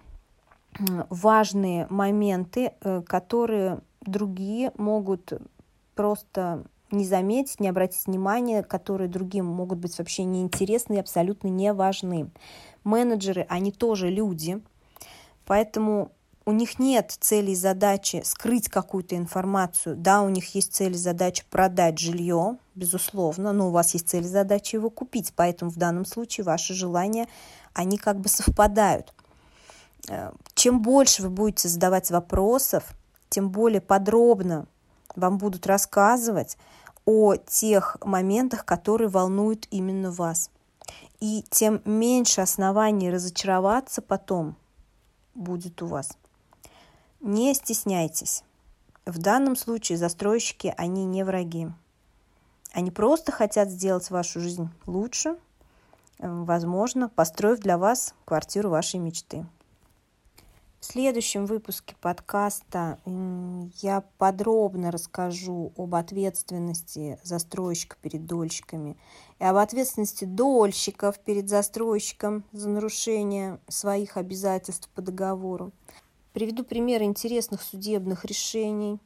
важные 1.08 1.86
моменты, 1.88 2.72
которые 3.06 3.78
другие 4.00 4.72
могут 4.76 5.32
просто 5.94 6.64
не 6.90 7.04
заметить, 7.04 7.60
не 7.60 7.68
обратить 7.68 8.06
внимания, 8.06 8.62
которые 8.62 9.08
другим 9.08 9.46
могут 9.46 9.78
быть 9.78 9.98
вообще 9.98 10.24
неинтересны 10.24 10.94
и 10.94 11.00
абсолютно 11.00 11.48
не 11.48 11.72
важны. 11.72 12.30
Менеджеры, 12.84 13.46
они 13.48 13.72
тоже 13.72 14.10
люди, 14.10 14.60
поэтому 15.46 16.12
у 16.46 16.52
них 16.52 16.78
нет 16.78 17.16
цели 17.18 17.52
и 17.52 17.56
задачи 17.56 18.20
скрыть 18.24 18.68
какую-то 18.68 19.16
информацию. 19.16 19.96
Да, 19.96 20.22
у 20.22 20.28
них 20.28 20.54
есть 20.54 20.74
цель 20.74 20.92
и 20.92 20.98
задача 20.98 21.44
продать 21.48 21.98
жилье, 21.98 22.58
безусловно, 22.74 23.52
но 23.52 23.68
у 23.68 23.70
вас 23.70 23.94
есть 23.94 24.08
цель 24.08 24.24
и 24.24 24.28
задача 24.28 24.76
его 24.76 24.90
купить, 24.90 25.32
поэтому 25.34 25.70
в 25.70 25.76
данном 25.76 26.04
случае 26.04 26.44
ваши 26.44 26.74
желания, 26.74 27.28
они 27.72 27.96
как 27.96 28.20
бы 28.20 28.28
совпадают. 28.28 29.14
Э, 30.08 30.32
чем 30.54 30.82
больше 30.82 31.22
вы 31.22 31.30
будете 31.30 31.68
задавать 31.68 32.10
вопросов, 32.10 32.92
тем 33.30 33.48
более 33.50 33.80
подробно 33.80 34.66
вам 35.16 35.38
будут 35.38 35.66
рассказывать 35.66 36.56
о 37.04 37.36
тех 37.36 37.96
моментах, 38.02 38.64
которые 38.64 39.08
волнуют 39.08 39.66
именно 39.70 40.10
вас. 40.10 40.50
И 41.20 41.44
тем 41.50 41.80
меньше 41.84 42.40
оснований 42.40 43.10
разочароваться 43.10 44.02
потом 44.02 44.56
будет 45.34 45.82
у 45.82 45.86
вас. 45.86 46.16
Не 47.20 47.54
стесняйтесь. 47.54 48.42
В 49.06 49.18
данном 49.18 49.56
случае 49.56 49.98
застройщики, 49.98 50.74
они 50.76 51.04
не 51.04 51.24
враги. 51.24 51.68
Они 52.72 52.90
просто 52.90 53.32
хотят 53.32 53.70
сделать 53.70 54.10
вашу 54.10 54.40
жизнь 54.40 54.68
лучше, 54.86 55.36
возможно, 56.18 57.08
построив 57.08 57.60
для 57.60 57.78
вас 57.78 58.14
квартиру 58.24 58.70
вашей 58.70 58.98
мечты. 58.98 59.46
В 60.84 60.86
следующем 60.86 61.46
выпуске 61.46 61.96
подкаста 61.98 62.98
я 63.80 64.04
подробно 64.18 64.90
расскажу 64.90 65.72
об 65.78 65.94
ответственности 65.94 67.18
застройщика 67.22 67.96
перед 68.02 68.26
дольщиками 68.26 68.98
и 69.38 69.44
об 69.44 69.56
ответственности 69.56 70.26
дольщиков 70.26 71.18
перед 71.20 71.48
застройщиком 71.48 72.44
за 72.52 72.68
нарушение 72.68 73.60
своих 73.66 74.18
обязательств 74.18 74.90
по 74.90 75.00
договору. 75.00 75.72
Приведу 76.34 76.64
примеры 76.64 77.04
интересных 77.04 77.62
судебных 77.62 78.26
решений, 78.26 79.00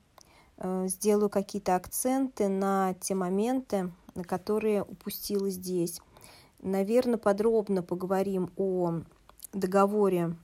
э, 0.56 0.88
сделаю 0.88 1.30
какие-то 1.30 1.76
акценты 1.76 2.48
на 2.48 2.94
те 2.94 3.14
моменты, 3.14 3.92
на 4.16 4.24
которые 4.24 4.82
упустила 4.82 5.48
здесь. 5.48 6.00
Наверное, 6.60 7.18
подробно 7.18 7.84
поговорим 7.84 8.50
о 8.56 9.02
договоре 9.52 10.34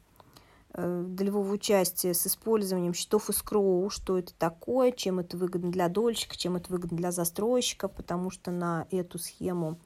долевого 0.76 1.52
участия 1.52 2.14
с 2.14 2.26
использованием 2.26 2.94
счетов 2.94 3.30
escrow, 3.30 3.88
что 3.90 4.18
это 4.18 4.34
такое, 4.34 4.90
чем 4.90 5.20
это 5.20 5.36
выгодно 5.36 5.70
для 5.70 5.88
дольщика, 5.88 6.36
чем 6.36 6.56
это 6.56 6.72
выгодно 6.72 6.96
для 6.96 7.12
застройщика, 7.12 7.86
потому 7.86 8.30
что 8.30 8.50
на 8.50 8.86
эту 8.90 9.18
схему 9.18 9.78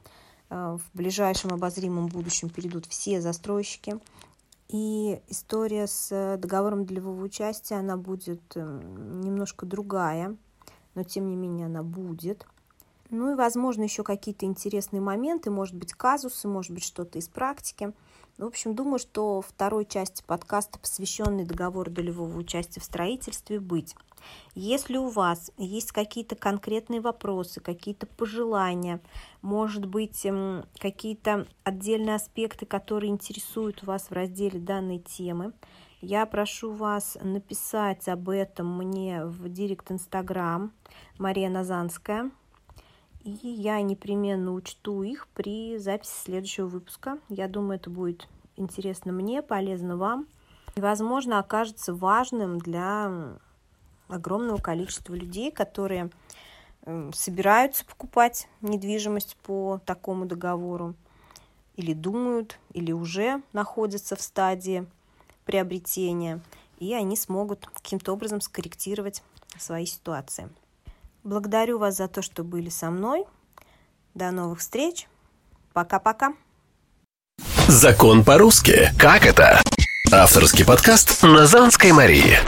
э, 0.49 0.77
в 0.77 0.97
ближайшем 0.97 1.53
обозримом 1.53 2.07
будущем 2.07 2.49
перейдут 2.49 2.87
все 2.87 3.21
застройщики. 3.21 3.99
И 4.67 5.21
история 5.27 5.85
с 5.85 6.37
договором 6.39 6.85
долевого 6.85 7.23
участия, 7.23 7.75
она 7.75 7.95
будет 7.95 8.41
э, 8.55 8.61
немножко 8.61 9.67
другая, 9.67 10.35
но 10.95 11.03
тем 11.03 11.29
не 11.29 11.35
менее 11.35 11.67
она 11.67 11.83
будет. 11.83 12.47
Ну 13.11 13.31
и, 13.31 13.35
возможно, 13.35 13.83
еще 13.83 14.03
какие-то 14.03 14.47
интересные 14.47 15.01
моменты, 15.01 15.51
может 15.51 15.75
быть, 15.75 15.93
казусы, 15.93 16.47
может 16.47 16.71
быть, 16.71 16.83
что-то 16.83 17.19
из 17.19 17.27
практики– 17.27 17.93
в 18.39 18.45
общем, 18.45 18.73
думаю, 18.73 18.99
что 18.99 19.41
второй 19.41 19.85
части 19.85 20.23
подкаста, 20.25 20.79
посвященной 20.79 21.43
договору 21.43 21.91
долевого 21.91 22.37
участия 22.37 22.79
в 22.79 22.85
строительстве, 22.85 23.59
быть. 23.59 23.95
Если 24.55 24.97
у 24.97 25.09
вас 25.09 25.51
есть 25.57 25.91
какие-то 25.91 26.35
конкретные 26.35 27.01
вопросы, 27.01 27.59
какие-то 27.59 28.07
пожелания, 28.07 29.01
может 29.41 29.85
быть, 29.85 30.25
эм, 30.25 30.65
какие-то 30.77 31.47
отдельные 31.63 32.15
аспекты, 32.15 32.65
которые 32.65 33.11
интересуют 33.11 33.83
вас 33.83 34.09
в 34.09 34.13
разделе 34.13 34.59
данной 34.59 34.99
темы, 34.99 35.53
я 36.01 36.25
прошу 36.25 36.71
вас 36.71 37.17
написать 37.21 38.07
об 38.07 38.29
этом 38.29 38.77
мне 38.77 39.25
в 39.25 39.49
директ 39.49 39.91
Инстаграм 39.91 40.71
Мария 41.17 41.49
Назанская. 41.49 42.31
И 43.29 43.47
я 43.47 43.81
непременно 43.81 44.53
учту 44.53 45.03
их 45.03 45.27
при 45.35 45.77
записи 45.77 46.11
следующего 46.23 46.65
выпуска. 46.65 47.19
Я 47.29 47.47
думаю, 47.47 47.79
это 47.79 47.89
будет 47.89 48.27
интересно 48.55 49.11
мне, 49.11 49.43
полезно 49.43 49.97
вам. 49.97 50.27
И, 50.75 50.81
возможно, 50.81 51.37
окажется 51.37 51.93
важным 51.93 52.57
для 52.57 53.37
огромного 54.07 54.57
количества 54.57 55.13
людей, 55.13 55.51
которые 55.51 56.09
эм, 56.85 57.13
собираются 57.13 57.85
покупать 57.85 58.47
недвижимость 58.61 59.37
по 59.43 59.79
такому 59.85 60.25
договору, 60.25 60.95
или 61.75 61.93
думают, 61.93 62.59
или 62.73 62.91
уже 62.91 63.43
находятся 63.53 64.15
в 64.15 64.21
стадии 64.21 64.87
приобретения, 65.45 66.41
и 66.79 66.93
они 66.93 67.15
смогут 67.15 67.67
каким-то 67.67 68.11
образом 68.11 68.41
скорректировать 68.41 69.23
свои 69.57 69.85
ситуации. 69.85 70.49
Благодарю 71.23 71.79
вас 71.79 71.97
за 71.97 72.07
то, 72.07 72.21
что 72.21 72.43
были 72.43 72.69
со 72.69 72.89
мной. 72.89 73.25
До 74.13 74.31
новых 74.31 74.59
встреч. 74.59 75.07
Пока-пока. 75.73 76.33
Закон 77.67 78.23
по-русски. 78.23 78.91
Как 78.97 79.25
это? 79.25 79.61
Авторский 80.11 80.65
подкаст 80.65 81.23
Назанской 81.23 81.91
Марии. 81.91 82.39